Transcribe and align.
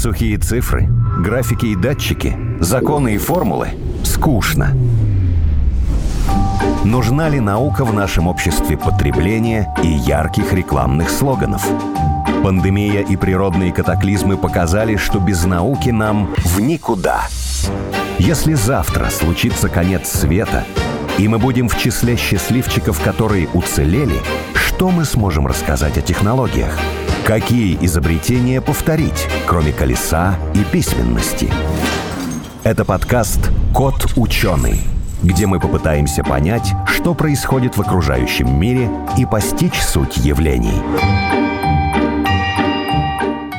Сухие 0.00 0.38
цифры, 0.38 0.88
графики 1.18 1.66
и 1.66 1.74
датчики, 1.74 2.36
законы 2.60 3.16
и 3.16 3.18
формулы– 3.18 3.70
скучно. 4.04 4.72
Нужна 6.84 7.28
ли 7.28 7.40
наука 7.40 7.84
в 7.84 7.92
нашем 7.92 8.28
обществе 8.28 8.76
потребления 8.76 9.74
и 9.82 9.88
ярких 9.88 10.52
рекламных 10.52 11.10
слоганов? 11.10 11.66
Пандемия 12.44 13.00
и 13.00 13.16
природные 13.16 13.72
катаклизмы 13.72 14.36
показали, 14.36 14.94
что 14.94 15.18
без 15.18 15.44
науки 15.44 15.90
нам 15.90 16.32
в 16.44 16.60
никуда. 16.60 17.24
Если 18.20 18.54
завтра 18.54 19.10
случится 19.10 19.68
конец 19.68 20.08
света, 20.08 20.62
и 21.18 21.26
мы 21.26 21.40
будем 21.40 21.68
в 21.68 21.76
числе 21.76 22.14
счастливчиков, 22.16 23.02
которые 23.02 23.48
уцелели, 23.48 24.20
что 24.54 24.90
мы 24.90 25.04
сможем 25.04 25.48
рассказать 25.48 25.98
о 25.98 26.02
технологиях? 26.02 26.78
Какие 27.28 27.76
изобретения 27.84 28.62
повторить, 28.62 29.28
кроме 29.46 29.70
колеса 29.70 30.38
и 30.54 30.64
письменности? 30.64 31.50
Это 32.64 32.86
подкаст 32.86 33.50
«Кот 33.74 34.14
ученый», 34.16 34.80
где 35.22 35.46
мы 35.46 35.60
попытаемся 35.60 36.24
понять, 36.24 36.72
что 36.86 37.12
происходит 37.12 37.76
в 37.76 37.82
окружающем 37.82 38.58
мире 38.58 38.88
и 39.18 39.26
постичь 39.26 39.78
суть 39.78 40.16
явлений. 40.16 41.37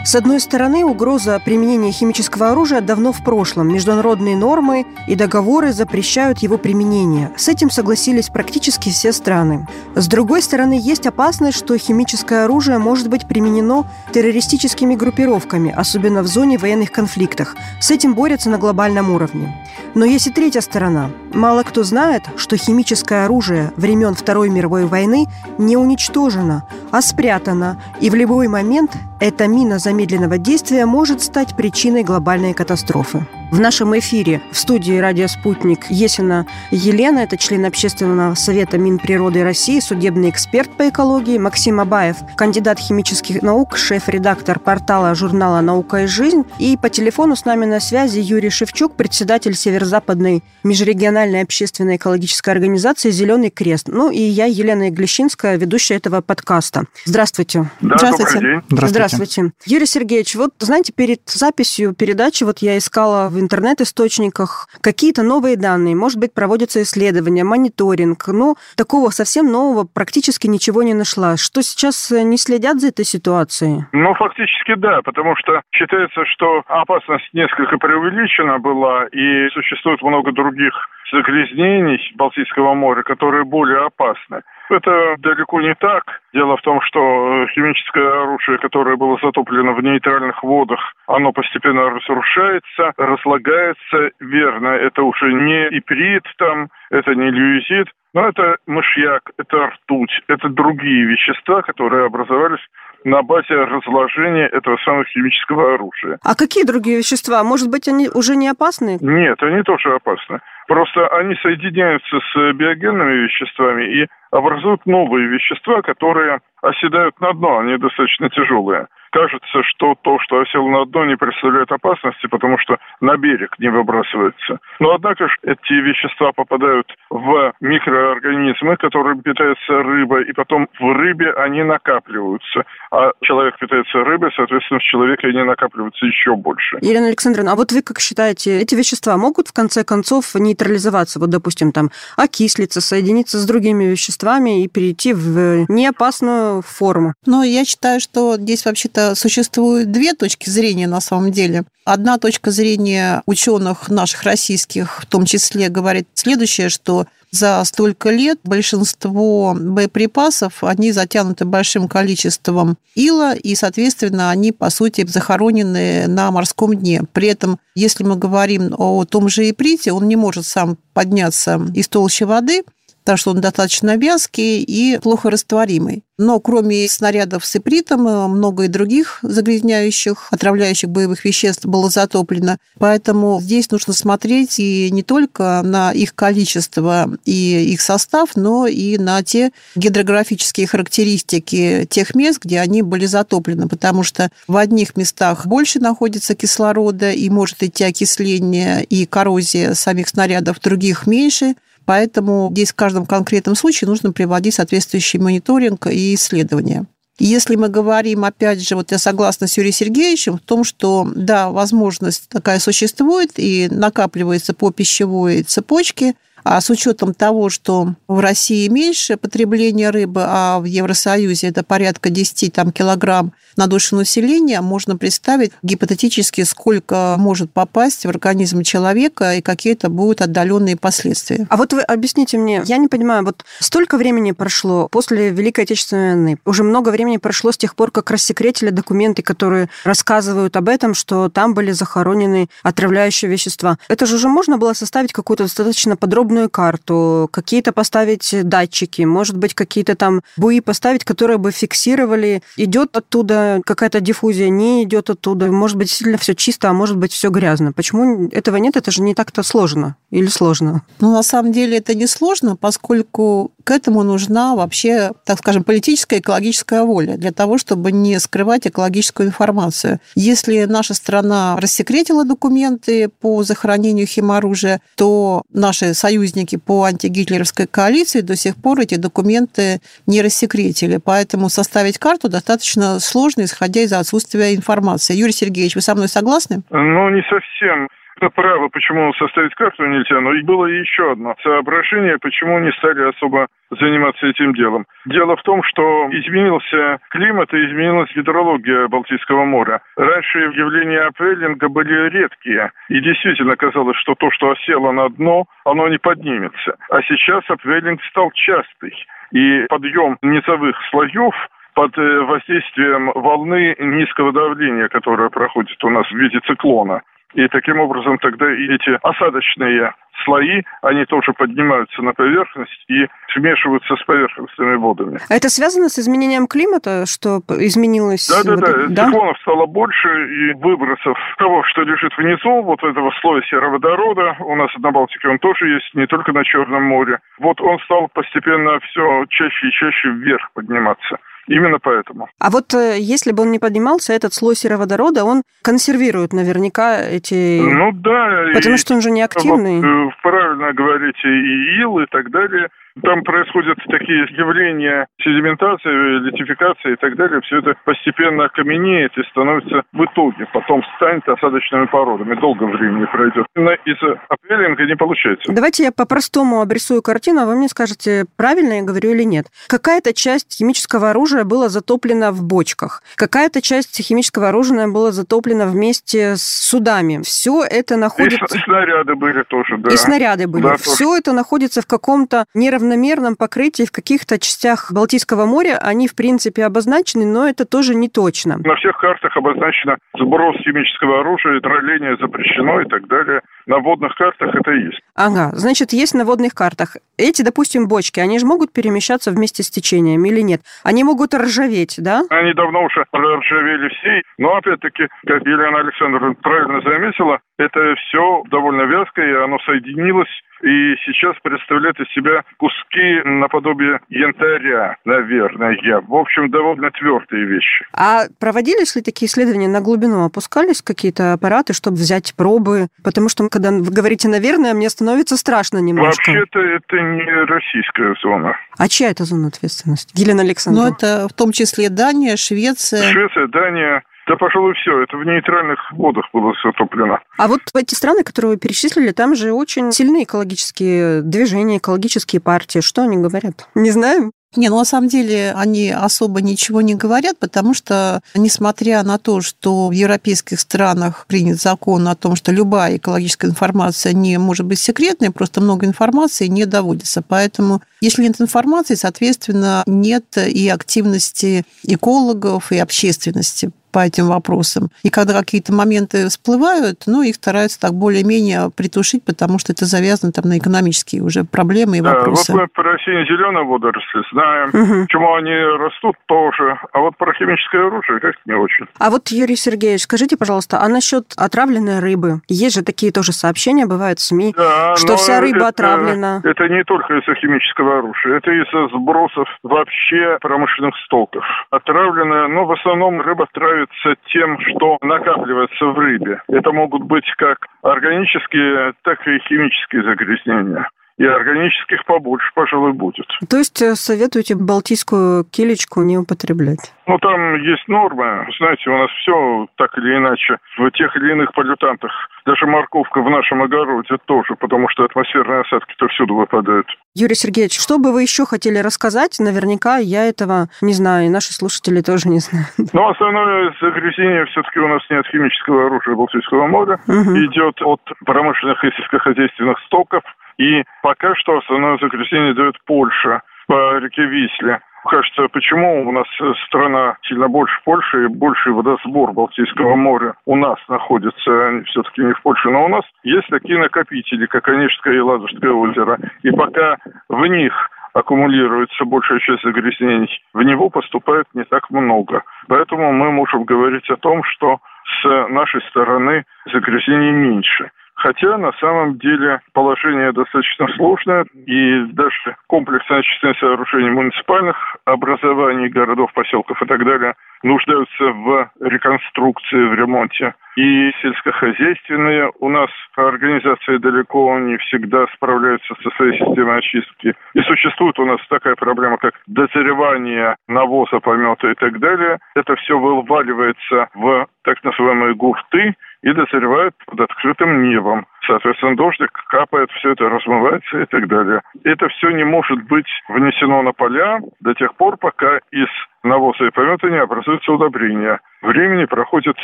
С 0.10 0.16
одной 0.16 0.40
стороны, 0.40 0.84
угроза 0.86 1.40
применения 1.40 1.92
химического 1.92 2.50
оружия 2.50 2.82
давно 2.82 3.12
в 3.12 3.24
прошлом. 3.24 3.72
Международные 3.72 4.36
нормы 4.36 4.88
и 5.06 5.14
договоры 5.14 5.72
запрещают 5.72 6.40
его 6.40 6.58
применение. 6.58 7.32
С 7.38 7.48
этим 7.48 7.70
согласились 7.70 8.30
практически 8.30 8.90
все 8.90 9.14
страны. 9.14 9.68
С 9.94 10.08
другой 10.08 10.42
стороны, 10.42 10.80
есть 10.82 11.06
опасность, 11.06 11.60
что 11.60 11.78
химическое 11.78 12.46
оружие 12.46 12.80
может 12.80 13.08
быть 13.08 13.28
применено 13.28 13.86
террористическими 14.12 14.96
группировками, 14.96 15.72
особенно 15.78 16.24
в 16.24 16.28
зоне 16.28 16.58
военных 16.58 16.92
конфликтов. 16.92 17.56
С 17.80 17.92
этим 17.92 18.16
борются 18.16 18.50
на 18.50 18.58
глобальном 18.58 19.12
уровне. 19.12 19.64
Но 19.94 20.06
есть 20.06 20.26
и 20.26 20.32
третья 20.32 20.62
сторона. 20.62 21.12
Мало 21.36 21.62
кто 21.62 21.84
знает, 21.84 22.24
что 22.36 22.58
химическое 22.58 23.26
оружие 23.26 23.74
времен 23.76 24.16
Второй 24.16 24.50
мировой 24.50 24.88
войны 24.88 25.28
не 25.60 25.78
уничтожено, 25.78 26.64
а 26.90 27.04
спрятано, 27.04 27.80
и 28.02 28.10
в 28.10 28.16
любой 28.16 28.48
момент 28.48 28.98
эта 29.20 29.48
мина 29.48 29.80
замедленного 30.00 30.38
действия 30.38 30.86
может 30.86 31.22
стать 31.22 31.58
причиной 31.58 32.04
глобальной 32.04 32.54
катастрофы. 32.54 33.28
В 33.52 33.60
нашем 33.60 33.98
эфире 33.98 34.44
в 34.52 34.60
студии 34.60 35.00
«Радио 35.00 35.28
Спутник» 35.28 35.90
Есина 35.90 36.46
Елена, 36.70 37.20
это 37.20 37.36
член 37.36 37.66
Общественного 37.66 38.36
совета 38.36 38.78
Минприроды 38.78 39.44
России, 39.44 39.80
судебный 39.80 40.30
эксперт 40.30 40.70
по 40.78 40.88
экологии, 40.88 41.40
Максим 41.40 41.80
Абаев, 41.80 42.18
кандидат 42.38 42.78
химических 42.78 43.42
наук, 43.42 43.76
шеф-редактор 43.76 44.60
портала 44.60 45.16
журнала 45.16 45.62
«Наука 45.62 46.04
и 46.04 46.06
жизнь». 46.06 46.44
И 46.60 46.78
по 46.78 46.92
телефону 46.92 47.36
с 47.36 47.44
нами 47.44 47.66
на 47.66 47.80
связи 47.80 48.20
Юрий 48.20 48.52
Шевчук, 48.52 48.96
председатель 48.96 49.56
Северо-Западной 49.56 50.44
межрегиональной 50.64 51.42
общественной 51.42 51.96
экологической 51.96 52.52
организации 52.52 53.10
«Зеленый 53.10 53.50
крест». 53.50 53.88
Ну 53.88 54.12
и 54.12 54.22
я, 54.22 54.46
Елена 54.46 54.90
Иглещинская, 54.90 55.56
ведущая 55.56 55.96
этого 55.96 56.22
подкаста. 56.22 56.84
Здравствуйте. 57.04 57.72
Да, 57.82 57.98
Здравствуйте. 57.98 58.62
Здравствуйте. 58.70 58.88
Здравствуйте. 58.88 59.52
Юрий 59.66 59.88
Сергеевич, 59.88 60.36
вот, 60.36 60.52
знаете, 60.60 60.94
перед 60.94 61.22
записью 61.26 61.96
передачи 61.96 62.44
вот 62.44 62.60
я 62.60 62.78
искала 62.78 63.28
в 63.28 63.39
интернет-источниках 63.40 64.68
какие-то 64.82 65.24
новые 65.24 65.58
данные. 65.58 65.96
Может 65.96 66.20
быть, 66.20 66.34
проводятся 66.34 66.82
исследования, 66.82 67.44
мониторинг. 67.44 68.28
Но 68.28 68.56
такого 68.78 69.10
совсем 69.10 69.52
нового 69.52 69.86
практически 69.86 70.48
ничего 70.48 70.84
не 70.84 70.94
нашла. 70.94 71.38
Что 71.38 71.62
сейчас 71.62 72.12
э, 72.12 72.24
не 72.24 72.38
следят 72.38 72.80
за 72.80 72.90
этой 72.90 73.06
ситуацией? 73.06 73.86
Ну, 73.92 74.14
фактически 74.16 74.76
да, 74.76 75.02
потому 75.04 75.36
что 75.38 75.62
считается, 75.72 76.26
что 76.26 76.64
опасность 76.68 77.30
несколько 77.34 77.78
преувеличена 77.78 78.60
была, 78.60 79.06
и 79.08 79.50
существует 79.50 80.02
много 80.02 80.32
других 80.32 80.74
загрязнений 81.12 82.00
Балтийского 82.16 82.74
моря, 82.74 83.04
которые 83.04 83.44
более 83.44 83.86
опасны. 83.86 84.42
Это 84.70 85.16
далеко 85.18 85.62
не 85.62 85.74
так. 85.76 86.22
Дело 86.34 86.58
в 86.58 86.62
том, 86.62 86.80
что 86.82 87.48
химическое 87.54 88.24
оружие, 88.24 88.60
которое 88.60 88.96
было 88.96 89.18
затоплено 89.22 89.74
в 89.74 89.82
нейтральных 89.82 90.44
водах, 90.44 90.80
оно 91.08 91.32
постепенно 91.32 91.90
разрушается, 91.90 92.94
разлагается. 92.98 94.12
Верно, 94.20 94.68
это 94.68 95.02
уже 95.02 95.34
не 95.34 95.80
иприт 95.80 96.24
там, 96.38 96.70
это 96.92 97.16
не 97.16 97.32
люизит, 97.32 97.88
но 98.14 98.28
это 98.28 98.58
мышьяк, 98.68 99.32
это 99.38 99.68
ртуть, 99.68 100.22
это 100.28 100.50
другие 100.50 101.06
вещества, 101.06 101.62
которые 101.62 102.06
образовались 102.06 102.66
на 103.04 103.22
базе 103.22 103.54
разложения 103.56 104.48
этого 104.48 104.78
самого 104.84 105.06
химического 105.06 105.76
оружия. 105.76 106.20
А 106.24 106.36
какие 106.36 106.64
другие 106.64 106.98
вещества? 106.98 107.44
Может 107.44 107.70
быть, 107.70 107.88
они 107.88 108.10
уже 108.14 108.36
не 108.36 108.48
опасны? 108.48 108.98
Нет, 109.02 109.42
они 109.42 109.64
тоже 109.64 109.96
опасны. 109.96 110.40
Просто 110.68 111.08
они 111.08 111.36
соединяются 111.42 112.20
с 112.20 112.54
биогенными 112.54 113.24
веществами 113.24 114.04
и 114.04 114.08
образуют 114.32 114.86
новые 114.86 115.28
вещества, 115.28 115.82
которые 115.82 116.40
оседают 116.62 117.20
на 117.20 117.34
дно, 117.34 117.60
они 117.60 117.78
достаточно 117.78 118.30
тяжелые 118.30 118.88
кажется, 119.12 119.64
что 119.64 119.96
то, 120.02 120.18
что 120.20 120.40
осело 120.40 120.68
на 120.70 120.86
дно, 120.86 121.06
не 121.06 121.16
представляет 121.16 121.72
опасности, 121.72 122.28
потому 122.28 122.58
что 122.60 122.78
на 123.02 123.18
берег 123.18 123.58
не 123.60 123.70
выбрасывается. 123.70 124.60
Но 124.80 124.94
однако 124.94 125.28
же 125.28 125.36
эти 125.44 125.74
вещества 125.74 126.32
попадают 126.32 126.88
в 127.10 127.54
микроорганизмы, 127.60 128.78
которые 128.78 129.22
питаются 129.22 129.84
рыбой, 129.84 130.30
и 130.30 130.34
потом 130.34 130.68
в 130.80 130.92
рыбе 130.94 131.32
они 131.34 131.64
накапливаются. 131.64 132.64
А 132.92 133.12
человек 133.22 133.58
питается 133.58 134.04
рыбой, 134.04 134.32
соответственно, 134.36 134.80
в 134.80 134.84
человеке 134.84 135.28
они 135.28 135.44
накапливаются 135.44 136.06
еще 136.06 136.36
больше. 136.36 136.78
Елена 136.82 137.08
Александровна, 137.08 137.54
а 137.54 137.56
вот 137.56 137.72
вы 137.72 137.82
как 137.82 138.00
считаете, 138.00 138.60
эти 138.60 138.76
вещества 138.76 139.18
могут 139.18 139.48
в 139.48 139.54
конце 139.54 139.84
концов 139.84 140.36
нейтрализоваться? 140.36 141.20
Вот, 141.20 141.30
допустим, 141.30 141.72
там 141.72 141.90
окислиться, 142.18 142.82
соединиться 142.82 143.38
с 143.38 143.46
другими 143.46 143.86
веществами 143.86 144.64
и 144.64 144.68
перейти 144.68 145.14
в 145.14 145.66
неопасную 145.70 146.62
форму? 146.62 147.14
Ну, 147.26 147.44
я 147.44 147.66
считаю, 147.66 148.00
что 148.00 148.36
здесь 148.38 148.66
вообще-то 148.66 148.99
это 149.00 149.16
существует 149.16 149.92
две 149.92 150.14
точки 150.14 150.50
зрения 150.50 150.88
на 150.88 151.02
самом 151.02 151.32
деле. 151.32 151.64
Одна 151.86 152.18
точка 152.18 152.52
зрения 152.52 153.24
ученых 153.26 153.90
наших 153.90 154.24
российских, 154.24 155.02
в 155.02 155.06
том 155.06 155.26
числе, 155.26 155.70
говорит 155.70 156.08
следующее, 156.14 156.70
что 156.70 157.06
за 157.32 157.64
столько 157.64 158.10
лет 158.10 158.40
большинство 158.44 159.56
боеприпасов, 159.58 160.64
они 160.64 160.92
затянуты 160.92 161.46
большим 161.46 161.88
количеством 161.88 162.78
ила, 162.96 163.36
и, 163.36 163.54
соответственно, 163.56 164.32
они, 164.32 164.52
по 164.52 164.70
сути, 164.72 165.06
захоронены 165.06 166.08
на 166.08 166.32
морском 166.32 166.74
дне. 166.76 167.04
При 167.14 167.28
этом, 167.28 167.60
если 167.76 168.04
мы 168.04 168.16
говорим 168.16 168.74
о 168.78 169.06
том 169.06 169.30
же 169.30 169.50
иприте, 169.50 169.92
он 169.92 170.08
не 170.08 170.16
может 170.16 170.46
сам 170.46 170.78
подняться 170.94 171.62
из 171.76 171.88
толщи 171.88 172.24
воды, 172.24 172.64
потому 173.04 173.18
что 173.18 173.32
он 173.32 173.42
достаточно 173.42 173.98
вязкий 173.98 174.62
и 174.62 175.00
плохо 175.00 175.30
растворимый. 175.30 176.04
Но 176.20 176.42
кроме 176.42 176.86
снарядов 176.90 177.46
с 177.46 177.56
ипритом, 177.56 178.06
э, 178.06 178.28
много 178.28 178.64
и 178.64 178.68
других 178.68 179.20
загрязняющих, 179.22 180.28
отравляющих 180.32 180.90
боевых 180.90 181.24
веществ 181.24 181.66
было 181.66 181.90
затоплено. 181.90 182.58
Поэтому 182.78 183.40
здесь 183.40 183.72
нужно 183.72 183.94
смотреть 183.94 184.60
и 184.60 184.92
не 184.92 185.02
только 185.02 185.62
на 185.64 185.94
их 185.94 186.14
количество 186.14 187.10
и 187.24 187.72
их 187.72 187.80
состав, 187.80 188.36
но 188.36 188.68
и 188.68 188.98
на 188.98 189.24
те 189.24 189.52
гидрографические 189.76 190.68
характеристики 190.68 191.88
тех 191.90 192.14
мест, 192.16 192.40
где 192.44 192.60
они 192.60 192.82
были 192.82 193.06
затоплены. 193.06 193.70
Потому 193.70 194.04
что 194.04 194.30
в 194.46 194.58
одних 194.58 194.98
местах 194.98 195.46
больше 195.46 195.80
находится 195.80 196.36
кислорода 196.36 197.12
и 197.12 197.30
может 197.30 197.64
идти 197.64 197.86
окисление 197.86 198.84
и 198.84 199.06
коррозия 199.06 199.74
самих 199.74 200.10
снарядов, 200.10 200.58
в 200.58 200.62
других 200.62 201.08
меньше– 201.08 201.56
Поэтому 201.86 202.50
здесь 202.52 202.72
в 202.72 202.76
каждом 202.76 203.06
конкретном 203.06 203.56
случае 203.56 203.88
нужно 203.90 204.12
приводить 204.12 204.56
соответствующий 204.56 205.20
мониторинг 205.20 205.88
и 205.88 206.14
исследования. 206.16 206.86
Если 207.18 207.56
мы 207.58 207.68
говорим, 207.68 208.24
опять 208.24 208.66
же, 208.66 208.76
вот 208.76 208.92
я 208.92 208.98
согласна 208.98 209.48
с 209.48 209.58
Юрием 209.58 209.74
Сергеевичем 209.74 210.38
в 210.38 210.42
том, 210.42 210.64
что, 210.64 211.06
да, 211.14 211.50
возможность 211.50 212.30
такая 212.30 212.60
существует 212.60 213.32
и 213.36 213.68
накапливается 213.70 214.54
по 214.54 214.72
пищевой 214.72 215.44
цепочке– 215.44 216.16
а 216.44 216.62
с 216.62 216.70
учетом 216.70 217.14
того, 217.14 217.50
что 217.50 217.96
в 218.08 218.20
России 218.20 218.68
меньше 218.68 219.18
потребления 219.18 219.90
рыбы, 219.90 220.24
а 220.26 220.60
в 220.60 220.66
Евросоюзе 220.66 221.48
это 221.48 221.64
порядка 221.64 222.10
10 222.10 222.54
там, 222.54 222.72
килограмм 222.72 223.34
на 223.56 223.68
душу 223.68 223.96
населения, 223.96 224.62
можно 224.62 224.96
представить 224.96 225.52
гипотетически, 225.64 226.44
сколько 226.44 227.16
может 227.18 227.52
попасть 227.52 228.06
в 228.06 228.10
организм 228.10 228.64
человека 228.64 229.34
и 229.34 229.42
какие 229.42 229.74
это 229.74 229.90
будут 229.90 230.22
отдаленные 230.22 230.78
последствия. 230.78 231.48
А 231.50 231.58
вот 231.58 231.74
вы 231.74 231.82
объясните 231.82 232.38
мне, 232.38 232.62
я 232.66 232.78
не 232.78 232.88
понимаю, 232.88 233.26
вот 233.26 233.44
столько 233.60 233.98
времени 233.98 234.32
прошло 234.32 234.88
после 234.90 235.30
Великой 235.30 235.66
Отечественной 235.66 236.30
войны, 236.30 236.38
уже 236.46 236.64
много 236.64 236.90
времени 236.90 237.18
прошло 237.18 237.52
с 237.52 237.58
тех 237.58 237.76
пор, 237.76 237.92
как 237.92 238.12
рассекретили 238.12 238.70
документы, 238.70 239.22
которые 239.22 239.70
рассказывают 239.84 240.56
об 240.56 240.70
этом, 240.70 240.94
что 240.94 241.30
там 241.30 241.54
были 241.54 241.72
захоронены 241.72 242.50
отравляющие 242.64 243.30
вещества. 243.30 243.78
Это 243.88 244.06
же 244.06 244.16
уже 244.16 244.28
можно 244.28 244.58
было 244.58 244.74
составить 244.74 245.14
какую-то 245.14 245.44
достаточно 245.44 245.96
подробную 245.96 246.29
природную 246.30 246.50
карту, 246.50 247.28
какие-то 247.32 247.72
поставить 247.74 248.34
датчики, 248.44 249.02
может 249.02 249.38
быть, 249.38 249.54
какие-то 249.54 249.96
там 249.96 250.22
буи 250.38 250.60
поставить, 250.60 251.04
которые 251.04 251.38
бы 251.38 251.52
фиксировали, 251.52 252.42
идет 252.58 252.96
оттуда 252.96 253.62
какая-то 253.66 254.00
диффузия, 254.00 254.50
не 254.50 254.84
идет 254.84 255.10
оттуда, 255.10 255.52
может 255.52 255.78
быть, 255.78 255.88
действительно 255.88 256.18
все 256.18 256.36
чисто, 256.36 256.70
а 256.70 256.74
может 256.74 256.98
быть, 256.98 257.12
все 257.12 257.30
грязно. 257.30 257.74
Почему 257.74 258.30
этого 258.32 258.58
нет? 258.58 258.78
Это 258.78 258.92
же 258.92 259.02
не 259.02 259.16
так-то 259.16 259.44
сложно. 259.44 259.96
Или 260.12 260.28
сложно? 260.28 260.84
Ну, 261.00 261.14
на 261.14 261.24
самом 261.24 261.52
деле 261.52 261.78
это 261.78 261.96
не 261.96 262.08
сложно, 262.08 262.56
поскольку 262.56 263.52
к 263.64 263.72
этому 263.72 264.04
нужна 264.04 264.56
вообще, 264.56 265.12
так 265.26 265.40
скажем, 265.40 265.64
политическая 265.64 266.20
экологическая 266.20 266.84
воля 266.84 267.18
для 267.18 267.32
того, 267.32 267.58
чтобы 267.58 267.92
не 267.92 268.20
скрывать 268.20 268.68
экологическую 268.68 269.28
информацию. 269.28 270.00
Если 270.16 270.66
наша 270.66 270.94
страна 270.94 271.56
рассекретила 271.60 272.26
документы 272.26 273.10
по 273.10 273.44
захоронению 273.44 274.08
химоружия, 274.08 274.82
то 274.96 275.44
наши 275.52 275.94
союзники 275.94 276.19
по 276.58 276.84
антигитлеровской 276.84 277.68
коалиции 277.68 278.22
до 278.22 278.36
сих 278.36 278.56
пор 278.56 278.82
эти 278.82 278.96
документы 278.96 279.80
не 280.08 280.22
рассекретили. 280.22 280.98
Поэтому 281.04 281.50
составить 281.50 281.98
карту 281.98 282.30
достаточно 282.30 283.00
сложно, 283.00 283.44
исходя 283.44 283.82
из 283.82 283.94
отсутствия 283.94 284.56
информации. 284.56 285.16
Юрий 285.16 285.34
Сергеевич, 285.34 285.76
вы 285.76 285.82
со 285.82 285.96
мной 285.96 286.08
согласны? 286.08 286.62
Ну, 286.70 287.10
не 287.10 287.22
совсем 287.24 287.88
это 288.20 288.30
право, 288.30 288.68
почему 288.68 289.14
составить 289.14 289.56
карту 289.56 289.86
нельзя, 289.86 290.20
но 290.20 290.34
и 290.34 290.42
было 290.42 290.66
еще 290.66 291.14
одно 291.14 291.36
соображение, 291.42 292.18
почему 292.20 292.60
не 292.60 292.72
стали 292.74 293.10
особо 293.10 293.48
заниматься 293.72 294.28
этим 294.28 294.54
делом. 294.54 294.86
Дело 295.06 295.38
в 295.38 295.44
том, 295.44 295.64
что 295.64 296.08
изменился 296.12 297.00
климат 297.12 297.54
и 297.54 297.66
изменилась 297.66 298.12
гидрология 298.14 298.88
Балтийского 298.88 299.46
моря. 299.46 299.82
Раньше 299.96 300.40
явления 300.40 301.02
апрелинга 301.02 301.70
были 301.70 302.10
редкие, 302.10 302.72
и 302.90 303.00
действительно 303.00 303.56
казалось, 303.56 303.98
что 303.98 304.16
то, 304.16 304.32
что 304.32 304.52
осело 304.52 304.92
на 304.92 305.10
дно, 305.10 305.46
оно 305.64 305.88
не 305.88 305.98
поднимется. 305.98 306.76
А 306.90 307.02
сейчас 307.04 307.44
апрелинг 307.48 308.04
стал 308.10 308.32
частый, 308.32 308.94
и 309.32 309.66
подъем 309.70 310.18
низовых 310.22 310.76
слоев 310.90 311.36
под 311.76 311.98
э, 311.98 312.22
воздействием 312.22 313.12
волны 313.16 313.76
низкого 313.80 314.34
давления, 314.34 314.90
которая 314.90 315.30
проходит 315.30 315.82
у 315.84 315.90
нас 315.90 316.06
в 316.08 316.16
виде 316.16 316.40
циклона. 316.42 317.04
И 317.34 317.48
таким 317.48 317.80
образом 317.80 318.18
тогда 318.18 318.52
и 318.52 318.66
эти 318.74 318.98
осадочные 319.04 319.94
слои, 320.26 320.62
они 320.82 321.06
тоже 321.06 321.34
поднимаются 321.34 322.02
на 322.02 322.14
поверхность 322.14 322.84
и 322.88 323.08
смешиваются 323.34 323.96
с 323.96 324.04
поверхностными 324.04 324.76
водами. 324.76 325.20
А 325.30 325.36
это 325.36 325.50
связано 325.50 325.90
с 325.90 326.00
изменением 326.00 326.48
климата, 326.48 327.06
что 327.06 327.42
изменилось? 327.60 328.28
Да, 328.28 328.44
да, 328.44 328.56
вот 328.56 328.94
да. 328.94 329.06
Циклонов 329.06 329.38
стало 329.40 329.66
больше, 329.66 330.10
и 330.10 330.54
выбросов 330.54 331.18
того, 331.38 331.64
что 331.64 331.84
лежит 331.84 332.18
внизу, 332.18 332.62
вот 332.64 332.84
этого 332.84 333.12
слоя 333.22 333.42
сероводорода, 333.44 334.38
у 334.40 334.56
нас 334.56 334.70
на 334.78 334.92
Балтике 334.92 335.30
он 335.30 335.40
тоже 335.40 335.70
есть, 335.70 335.94
не 335.94 336.08
только 336.08 336.34
на 336.34 336.44
Черном 336.44 336.84
море. 336.84 337.20
Вот 337.40 337.62
он 337.62 337.80
стал 337.86 338.10
постепенно 338.14 338.80
все 338.80 339.26
чаще 339.30 339.68
и 339.68 339.72
чаще 339.72 340.10
вверх 340.10 340.52
подниматься. 340.54 341.18
Именно 341.50 341.80
поэтому. 341.80 342.30
А 342.40 342.52
вот 342.52 342.74
э, 342.76 343.00
если 343.00 343.32
бы 343.32 343.42
он 343.42 343.52
не 343.52 343.58
поднимался, 343.58 344.14
этот 344.14 344.36
слой 344.36 344.56
сероводорода, 344.56 345.26
он 345.26 345.42
консервирует 345.64 346.32
наверняка 346.32 347.02
эти... 347.02 347.60
Ну 347.60 347.92
да. 347.92 348.52
Потому 348.54 348.78
что 348.78 348.94
он 348.94 349.02
же 349.02 349.10
не 349.10 349.24
активный. 349.24 349.82
Вот, 349.82 350.14
э, 350.14 350.16
правильно 350.22 350.72
говорите, 350.74 351.28
и 351.28 351.82
ил, 351.82 351.98
и 352.00 352.06
так 352.06 352.30
далее. 352.30 352.70
Там 353.02 353.24
происходят 353.24 353.78
такие 353.88 354.28
явления 354.38 355.08
седиментации, 355.22 356.20
литификации 356.20 356.94
и 356.94 356.96
так 356.96 357.16
далее. 357.16 357.42
Все 357.42 357.60
это 357.60 357.76
постепенно 357.86 358.50
каменеет 358.50 359.18
и 359.18 359.24
становится 359.30 359.84
в 359.94 360.04
итоге. 360.06 360.48
Потом 360.54 360.84
станет 360.98 361.28
осадочными 361.28 361.86
породами. 361.86 362.36
Долго 362.36 362.64
времени 362.64 363.06
пройдет. 363.06 363.46
Но 363.56 363.72
из-за 363.74 364.20
апеллинга 364.28 364.86
не 364.86 364.96
получается. 364.96 365.52
Давайте 365.52 365.84
я 365.84 365.92
по-простому 365.92 366.62
обрисую 366.62 367.02
картину, 367.02 367.42
а 367.42 367.46
вы 367.46 367.56
мне 367.56 367.70
скажете, 367.70 368.26
правильно 368.36 368.74
я 368.74 368.84
говорю 368.84 369.12
или 369.12 369.24
нет. 369.24 369.46
Какая-то 369.68 370.14
часть 370.14 370.58
химического 370.58 371.12
оружия 371.12 371.44
была 371.44 371.70
затоплена 371.70 372.32
в 372.32 372.44
бочках. 372.44 373.02
Какая-то 373.16 373.62
часть 373.62 374.02
химического 374.02 374.50
оружия 374.50 374.88
была 374.88 375.12
затоплена 375.12 375.66
вместе 375.66 376.36
с 376.36 376.44
судами. 376.44 377.22
Все 377.24 377.64
это 377.64 377.98
находится... 377.98 378.58
И 378.58 378.60
снаряды 378.60 379.16
были 379.16 379.44
тоже, 379.44 379.78
да. 379.78 379.94
И 379.94 379.98
снаряды 379.98 380.48
были. 380.48 380.64
Да, 380.64 380.78
Все 380.78 381.06
тоже. 381.06 381.20
это 381.20 381.34
находится 381.34 381.82
в 381.82 381.88
каком-то 381.88 382.46
неравном 382.54 382.89
равномерном 382.90 383.36
покрытии 383.36 383.86
в 383.86 383.92
каких-то 383.92 384.40
частях 384.40 384.92
Балтийского 384.92 385.46
моря 385.46 385.78
они, 385.82 386.08
в 386.08 386.16
принципе, 386.16 386.66
обозначены, 386.66 387.26
но 387.26 387.48
это 387.48 387.66
тоже 387.66 387.94
не 387.94 388.10
точно. 388.10 388.58
На 388.58 388.76
всех 388.76 388.98
картах 388.98 389.36
обозначено 389.38 389.98
сброс 390.18 390.56
химического 390.64 391.20
оружия, 391.20 391.60
тролление 391.62 392.18
запрещено 392.18 392.82
и 392.82 392.86
так 392.86 393.08
далее. 393.08 393.42
На 393.68 393.78
водных 393.78 394.16
картах 394.16 394.56
это 394.56 394.72
есть. 394.72 395.00
Ага, 395.16 395.52
значит, 395.54 395.94
есть 395.94 396.16
на 396.16 396.26
водных 396.26 396.56
картах. 396.56 396.98
Эти, 397.18 397.44
допустим, 397.44 397.88
бочки, 397.88 398.20
они 398.20 398.40
же 398.40 398.46
могут 398.48 398.74
перемещаться 398.74 399.32
вместе 399.32 399.62
с 399.62 399.70
течением 399.70 400.26
или 400.26 400.42
нет? 400.42 400.62
Они 400.84 401.04
могут 401.04 401.36
ржаветь, 401.36 401.96
да? 402.00 402.24
Они 402.32 402.54
давно 402.54 402.86
уже 402.86 403.06
ржавели 403.14 403.90
все. 403.90 404.22
Но, 404.40 404.56
опять-таки, 404.56 405.08
как 405.28 405.46
Елена 405.46 405.80
Александровна 405.80 406.34
правильно 406.42 406.82
заметила, 406.82 407.40
это 407.60 407.94
все 407.96 408.44
довольно 408.50 408.84
вязкое, 408.84 409.28
и 409.30 409.44
оно 409.44 409.60
соединилось 409.60 410.30
и 410.62 410.96
сейчас 411.06 411.36
представляет 411.42 412.00
из 412.00 412.08
себя 412.14 412.44
куски 412.58 413.22
наподобие 413.24 414.00
янтаря, 414.10 414.98
наверное. 415.06 415.78
В 416.08 416.16
общем, 416.16 416.50
довольно 416.50 416.92
твердые 416.92 417.46
вещи. 417.46 417.86
А 417.94 418.24
проводились 418.40 418.96
ли 418.96 419.02
такие 419.02 419.28
исследования 419.28 419.68
на 419.68 419.82
глубину? 419.82 420.26
Опускались 420.26 420.82
какие-то 420.82 421.34
аппараты, 421.34 421.74
чтобы 421.74 421.98
взять 421.98 422.34
пробы? 422.36 422.88
Потому 423.04 423.30
что, 423.30 423.48
когда 423.50 423.72
вы 423.72 423.92
говорите 423.92 424.28
«наверное», 424.28 424.74
мне 424.74 424.90
становится 424.90 425.38
страшно 425.38 425.80
немножко. 425.80 426.32
Вообще-то 426.32 426.60
это 426.60 426.96
не 427.02 427.46
российская 427.46 428.16
зона. 428.22 428.56
А 428.78 428.88
чья 428.88 429.10
это 429.10 429.24
зона 429.24 429.48
ответственности? 429.48 430.14
Елена 430.20 430.42
Александровна. 430.42 430.90
Ну, 430.90 430.96
это 430.96 431.28
в 431.28 431.34
том 431.34 431.52
числе 431.52 431.90
Дания, 431.90 432.36
Швеция. 432.36 433.04
Швеция, 433.12 433.48
Дания, 433.48 434.04
да, 434.30 434.36
пожалуй, 434.36 434.76
все. 434.76 435.02
Это 435.02 435.18
в 435.18 435.26
нейтральных 435.26 435.80
водах 435.94 436.26
было 436.32 436.54
все 436.54 436.72
топлено. 436.74 437.18
А 437.38 437.48
вот 437.48 437.62
эти 437.74 437.96
страны, 437.96 438.24
которые 438.24 438.52
вы 438.52 438.58
перечислили, 438.58 439.12
там 439.12 439.36
же 439.36 439.52
очень 439.54 439.92
сильные 439.92 440.24
экологические 440.24 441.24
движения, 441.24 441.78
экологические 441.78 442.40
партии. 442.40 442.80
Что 442.80 443.02
они 443.02 443.18
говорят? 443.18 443.68
Не 443.74 443.90
знаем. 443.90 444.32
Не, 444.56 444.70
ну 444.70 444.78
на 444.80 444.86
самом 444.86 445.10
деле 445.10 445.54
они 445.56 445.92
особо 445.92 446.42
ничего 446.42 446.82
не 446.82 446.96
говорят, 446.96 447.38
потому 447.38 447.76
что, 447.76 448.22
несмотря 448.36 449.04
на 449.04 449.20
то, 449.20 449.42
что 449.42 449.90
в 449.90 449.92
европейских 449.92 450.60
странах 450.60 451.26
принят 451.28 451.62
закон 451.62 452.08
о 452.08 452.16
том, 452.16 452.36
что 452.36 452.52
любая 452.52 452.98
экологическая 452.98 453.48
информация 453.48 454.14
не 454.14 454.40
может 454.40 454.66
быть 454.66 454.80
секретной, 454.80 455.32
просто 455.32 455.62
много 455.62 455.86
информации 455.86 456.48
не 456.48 456.66
доводится. 456.66 457.22
Поэтому, 457.22 457.82
если 458.02 458.24
нет 458.24 458.40
информации, 458.40 458.96
соответственно, 458.96 459.84
нет 459.86 460.38
и 460.38 460.70
активности 460.70 461.66
экологов, 461.84 462.72
и 462.72 462.78
общественности 462.78 463.72
по 463.92 464.00
этим 464.00 464.28
вопросам. 464.28 464.90
И 465.04 465.10
когда 465.10 465.34
какие-то 465.34 465.74
моменты 465.74 466.28
всплывают, 466.28 467.04
ну, 467.08 467.22
их 467.22 467.36
стараются 467.36 467.80
так 467.80 467.94
более-менее 467.94 468.72
притушить, 468.76 469.24
потому 469.24 469.60
что 469.60 469.74
это 469.74 469.86
завязано 469.86 470.32
там 470.32 470.46
на 470.46 470.58
экономические 470.58 471.24
уже 471.24 471.44
проблемы 471.44 471.98
и 471.98 472.02
вопросы. 472.02 472.48
Да, 472.48 472.54
вот 472.54 472.62
мы 472.62 472.68
про 472.68 472.98
сине-зеленые 473.00 473.66
водоросли 473.66 474.22
знаем, 474.32 474.70
угу. 474.70 475.04
почему 475.06 475.34
они 475.34 475.54
растут 475.54 476.16
тоже, 476.28 476.78
а 476.94 477.00
вот 477.00 477.18
про 477.18 477.34
химическое 477.34 477.88
оружие 477.88 478.20
как-то 478.20 478.42
не 478.46 478.54
очень. 478.54 478.86
А 478.98 479.10
вот, 479.10 479.30
Юрий 479.30 479.56
Сергеевич, 479.56 480.04
скажите, 480.04 480.38
пожалуйста, 480.38 480.82
а 480.82 480.88
насчет 480.88 481.34
отравленной 481.36 482.00
рыбы? 482.00 482.42
Есть 482.48 482.76
же 482.76 482.84
такие 482.84 483.12
тоже 483.12 483.32
сообщения, 483.34 483.86
бывают 483.86 484.20
в 484.20 484.24
СМИ, 484.24 484.54
да, 484.56 484.96
что 484.96 485.18
вся 485.18 485.42
рыба 485.42 485.58
это, 485.58 485.68
отравлена. 485.70 486.42
Это 486.44 486.68
не 486.68 486.84
только 486.84 487.18
из-за 487.18 487.36
химического 487.36 487.89
оружия, 487.98 488.38
это 488.38 488.52
из-за 488.52 488.88
сбросов 488.96 489.48
вообще 489.64 490.38
промышленных 490.42 490.96
стоков. 491.06 491.44
Отравленная, 491.72 492.48
но 492.48 492.66
в 492.66 492.72
основном 492.72 493.22
рыба 493.22 493.48
травит 493.52 493.90
становится 494.00 494.16
тем, 494.32 494.60
что 494.62 494.98
накапливается 495.02 495.86
в 495.86 495.98
рыбе. 495.98 496.42
Это 496.48 496.72
могут 496.72 497.04
быть 497.04 497.30
как 497.38 497.58
органические, 497.82 498.94
так 499.04 499.26
и 499.28 499.40
химические 499.48 500.04
загрязнения 500.04 500.90
и 501.20 501.26
органических 501.26 502.06
побольше, 502.06 502.50
пожалуй, 502.56 502.94
будет. 502.94 503.28
То 503.50 503.58
есть 503.58 503.82
э, 503.82 503.96
советуете 503.96 504.56
балтийскую 504.56 505.44
килечку 505.44 506.02
не 506.02 506.18
употреблять? 506.18 506.94
Ну, 507.08 507.18
там 507.20 507.56
есть 507.56 507.86
нормы. 507.90 508.48
Знаете, 508.58 508.90
у 508.90 508.98
нас 508.98 509.12
все 509.22 509.68
так 509.76 509.98
или 509.98 510.16
иначе 510.16 510.58
в 510.78 510.90
тех 510.92 511.14
или 511.18 511.34
иных 511.34 511.52
полютантах. 511.54 512.12
Даже 512.46 512.66
морковка 512.66 513.22
в 513.22 513.30
нашем 513.30 513.62
огороде 513.62 514.16
тоже, 514.26 514.56
потому 514.56 514.88
что 514.88 515.04
атмосферные 515.04 515.62
осадки-то 515.62 516.08
всюду 516.08 516.36
выпадают. 516.36 516.88
Юрий 517.16 517.36
Сергеевич, 517.36 517.78
что 517.78 518.00
бы 518.00 518.14
вы 518.14 518.22
еще 518.22 518.46
хотели 518.46 518.78
рассказать? 518.78 519.40
Наверняка 519.40 519.98
я 519.98 520.24
этого 520.24 520.70
не 520.82 520.94
знаю, 520.94 521.26
и 521.26 521.30
наши 521.30 521.52
слушатели 521.52 522.00
тоже 522.02 522.30
не 522.30 522.40
знают. 522.40 522.70
Ну, 522.94 523.08
основное 523.08 523.74
загрязнение 523.82 524.46
все-таки 524.46 524.80
у 524.80 524.88
нас 524.88 525.02
не 525.10 525.18
от 525.18 525.28
химического 525.28 525.88
оружия 525.88 526.16
Балтийского 526.16 526.68
моря. 526.68 527.00
Угу. 527.08 527.38
Идет 527.46 527.82
от 527.82 528.02
промышленных 528.26 528.84
и 528.84 528.92
сельскохозяйственных 528.92 529.78
стоков, 529.86 530.24
и 530.60 530.84
пока 531.02 531.34
что 531.36 531.58
основное 531.58 531.98
загрязнение 531.98 532.54
дает 532.54 532.76
Польша 532.86 533.42
по 533.68 533.98
реке 533.98 534.26
Висле. 534.26 534.82
Кажется, 535.06 535.48
почему 535.48 536.08
у 536.08 536.12
нас 536.12 536.28
страна 536.66 537.16
сильно 537.24 537.48
больше 537.48 537.80
Польши 537.86 538.26
и 538.26 538.28
больший 538.28 538.74
водосбор 538.74 539.32
Балтийского 539.32 539.96
моря 539.96 540.34
у 540.46 540.58
нас 540.58 540.78
находится, 540.90 541.82
все-таки 541.88 542.22
не 542.22 542.34
в 542.34 542.42
Польше, 542.42 542.70
но 542.70 542.86
у 542.86 542.90
нас 542.90 543.06
есть 543.24 543.48
такие 543.48 543.80
накопители, 543.80 544.46
как 544.46 544.68
Онежское 544.68 545.16
и 545.16 545.20
Ладожское 545.20 545.72
озеро. 545.72 546.20
И 546.44 546.52
пока 546.52 546.98
в 547.30 547.46
них 547.46 547.74
аккумулируется 548.14 549.06
большая 549.06 549.40
часть 549.40 549.64
загрязнений, 549.64 550.30
в 550.54 550.62
него 550.64 550.90
поступает 550.90 551.46
не 551.54 551.64
так 551.64 551.90
много. 551.90 552.44
Поэтому 552.68 553.14
мы 553.14 553.32
можем 553.32 553.64
говорить 553.64 554.10
о 554.10 554.18
том, 554.18 554.44
что 554.44 554.80
с 555.22 555.48
нашей 555.50 555.82
стороны 555.90 556.44
загрязнений 556.74 557.32
меньше. 557.32 557.92
Хотя 558.20 558.58
на 558.58 558.74
самом 558.74 559.18
деле 559.18 559.62
положение 559.74 560.34
достаточно 560.34 560.88
сложное, 560.98 561.46
и 561.66 562.04
даже 562.12 562.58
комплексное 562.68 563.20
очистные 563.20 563.56
сооружения 563.56 564.12
муниципальных 564.12 564.98
образований, 565.06 565.88
городов, 565.88 566.34
поселков 566.34 566.82
и 566.82 566.86
так 566.86 567.04
далее 567.06 567.34
нуждаются 567.64 568.24
в 568.24 568.70
реконструкции, 568.82 569.88
в 569.88 569.94
ремонте. 569.94 570.54
И 570.76 571.12
сельскохозяйственные 571.22 572.52
у 572.60 572.70
нас 572.70 572.90
организации 573.16 573.98
далеко 573.98 574.58
не 574.60 574.78
всегда 574.78 575.26
справляются 575.36 575.94
со 576.02 576.10
своей 576.12 576.38
системой 576.40 576.78
очистки. 576.78 577.34
И 577.54 577.62
существует 577.62 578.18
у 578.20 578.26
нас 578.26 578.40
такая 578.50 578.76
проблема, 578.76 579.18
как 579.18 579.34
дозревание 579.48 580.56
навоза, 580.68 581.20
помета 581.20 581.70
и 581.70 581.76
так 581.76 582.00
далее. 582.00 582.40
Это 582.56 582.76
все 582.78 582.98
вываливается 582.98 584.08
в 584.14 584.48
так 584.64 584.82
называемые 584.84 585.36
гурты, 585.36 585.96
и 586.22 586.34
дозревает 586.34 586.94
под 587.06 587.22
открытым 587.22 587.84
небом. 587.84 588.26
Соответственно, 588.46 588.96
дождик 588.96 589.32
капает, 589.48 589.92
все 589.92 590.12
это 590.12 590.28
размывается 590.28 591.02
и 591.02 591.06
так 591.06 591.28
далее. 591.28 591.62
Это 591.84 592.10
все 592.10 592.32
не 592.32 592.44
может 592.44 592.84
быть 592.84 593.08
внесено 593.30 593.82
на 593.82 593.94
поля 593.94 594.40
до 594.60 594.74
тех 594.74 594.96
пор, 594.96 595.18
пока 595.18 595.60
из 595.72 595.88
навоза 596.24 596.66
и 596.66 596.72
помета 596.72 597.10
не 597.10 597.20
образуется 597.20 597.72
удобрения. 597.72 598.40
Времени 598.62 599.06
проходит 599.06 599.56